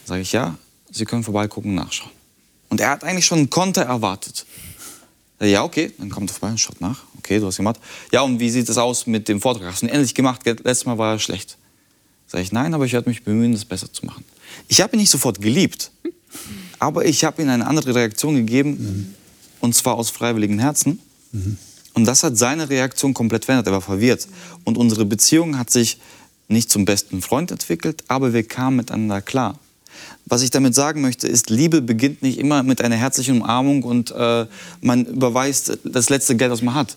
[0.05, 0.57] Sage ich, ja,
[0.91, 2.11] Sie können vorbeigucken und nachschauen.
[2.71, 4.47] Und er hat eigentlich schon einen Konter erwartet.
[5.41, 7.05] Ja, okay, dann kommt er vorbei und schaut nach.
[7.19, 7.79] Okay, du hast gemacht.
[8.13, 9.71] Ja, und wie sieht es aus mit dem Vortrag?
[9.71, 10.45] Hast du ihn endlich gemacht?
[10.45, 11.57] Letztes Mal war er schlecht.
[12.27, 14.25] Sag ich, nein, aber ich werde mich bemühen, das besser zu machen.
[14.67, 15.93] Ich habe ihn nicht sofort geliebt,
[16.79, 19.15] aber ich habe ihm eine andere Reaktion gegeben, mhm.
[19.61, 21.01] und zwar aus freiwilligem Herzen.
[21.33, 21.57] Mhm.
[21.99, 23.67] Und das hat seine Reaktion komplett verändert.
[23.67, 24.29] Er war verwirrt.
[24.63, 25.99] Und unsere Beziehung hat sich
[26.47, 29.59] nicht zum besten Freund entwickelt, aber wir kamen miteinander klar.
[30.25, 34.13] Was ich damit sagen möchte, ist, Liebe beginnt nicht immer mit einer herzlichen Umarmung und
[34.13, 34.47] äh,
[34.81, 36.97] man überweist das letzte Geld, was man hat.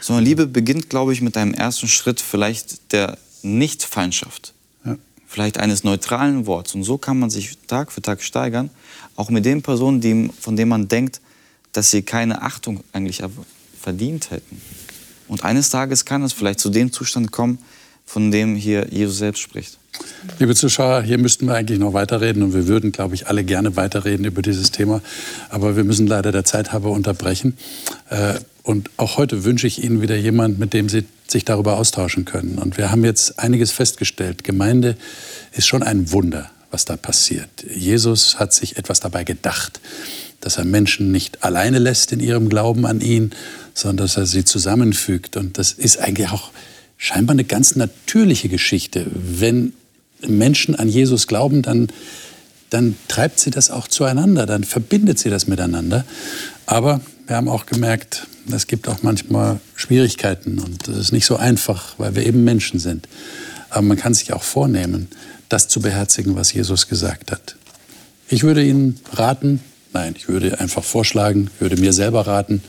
[0.00, 4.52] Sondern Liebe beginnt, glaube ich, mit einem ersten Schritt vielleicht der Nicht-Feindschaft.
[4.84, 4.96] Ja.
[5.28, 6.74] Vielleicht eines neutralen Worts.
[6.74, 8.70] Und so kann man sich Tag für Tag steigern,
[9.14, 11.20] auch mit den Personen, die, von denen man denkt,
[11.72, 13.22] dass sie keine Achtung eigentlich
[13.80, 14.60] verdient hätten.
[15.28, 17.58] Und eines Tages kann es vielleicht zu dem Zustand kommen,
[18.04, 19.78] von dem hier Jesus selbst spricht.
[20.38, 23.76] Liebe Zuschauer, hier müssten wir eigentlich noch weiterreden und wir würden, glaube ich, alle gerne
[23.76, 25.02] weiterreden über dieses Thema.
[25.48, 27.56] Aber wir müssen leider der Zeit halber unterbrechen.
[28.08, 32.24] Äh, und auch heute wünsche ich Ihnen wieder jemand, mit dem Sie sich darüber austauschen
[32.24, 32.58] können.
[32.58, 34.44] Und wir haben jetzt einiges festgestellt.
[34.44, 34.96] Gemeinde
[35.52, 37.48] ist schon ein Wunder, was da passiert.
[37.72, 39.80] Jesus hat sich etwas dabei gedacht,
[40.40, 43.32] dass er Menschen nicht alleine lässt in ihrem Glauben an ihn,
[43.74, 45.36] sondern dass er sie zusammenfügt.
[45.36, 46.50] Und das ist eigentlich auch
[46.96, 49.06] scheinbar eine ganz natürliche Geschichte.
[49.12, 49.72] Wenn
[50.26, 51.88] Menschen an Jesus glauben, dann,
[52.68, 56.04] dann treibt sie das auch zueinander, dann verbindet sie das miteinander.
[56.66, 61.36] Aber wir haben auch gemerkt, es gibt auch manchmal Schwierigkeiten und das ist nicht so
[61.36, 63.08] einfach, weil wir eben Menschen sind.
[63.68, 65.08] Aber man kann sich auch vornehmen,
[65.48, 67.56] das zu beherzigen, was Jesus gesagt hat.
[68.28, 69.60] Ich würde Ihnen raten,
[69.92, 72.62] nein, ich würde einfach vorschlagen, würde mir selber raten,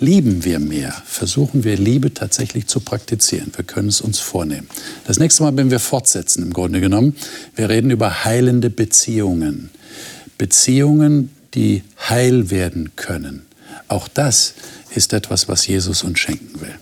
[0.00, 3.52] lieben wir mehr, versuchen wir Liebe tatsächlich zu praktizieren.
[3.54, 4.68] Wir können es uns vornehmen.
[5.06, 7.16] Das nächste Mal, wenn wir fortsetzen, im Grunde genommen,
[7.56, 9.70] wir reden über heilende Beziehungen.
[10.36, 13.46] Beziehungen, die heil werden können.
[13.88, 14.54] Auch das
[14.94, 16.74] ist etwas, was Jesus uns schenken will.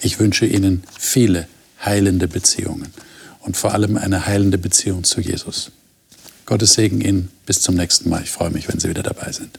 [0.00, 1.48] Ich wünsche Ihnen viele
[1.84, 2.92] heilende Beziehungen
[3.40, 5.72] und vor allem eine heilende Beziehung zu Jesus.
[6.46, 7.30] Gottes Segen Ihnen.
[7.46, 8.22] Bis zum nächsten Mal.
[8.22, 9.58] Ich freue mich, wenn Sie wieder dabei sind.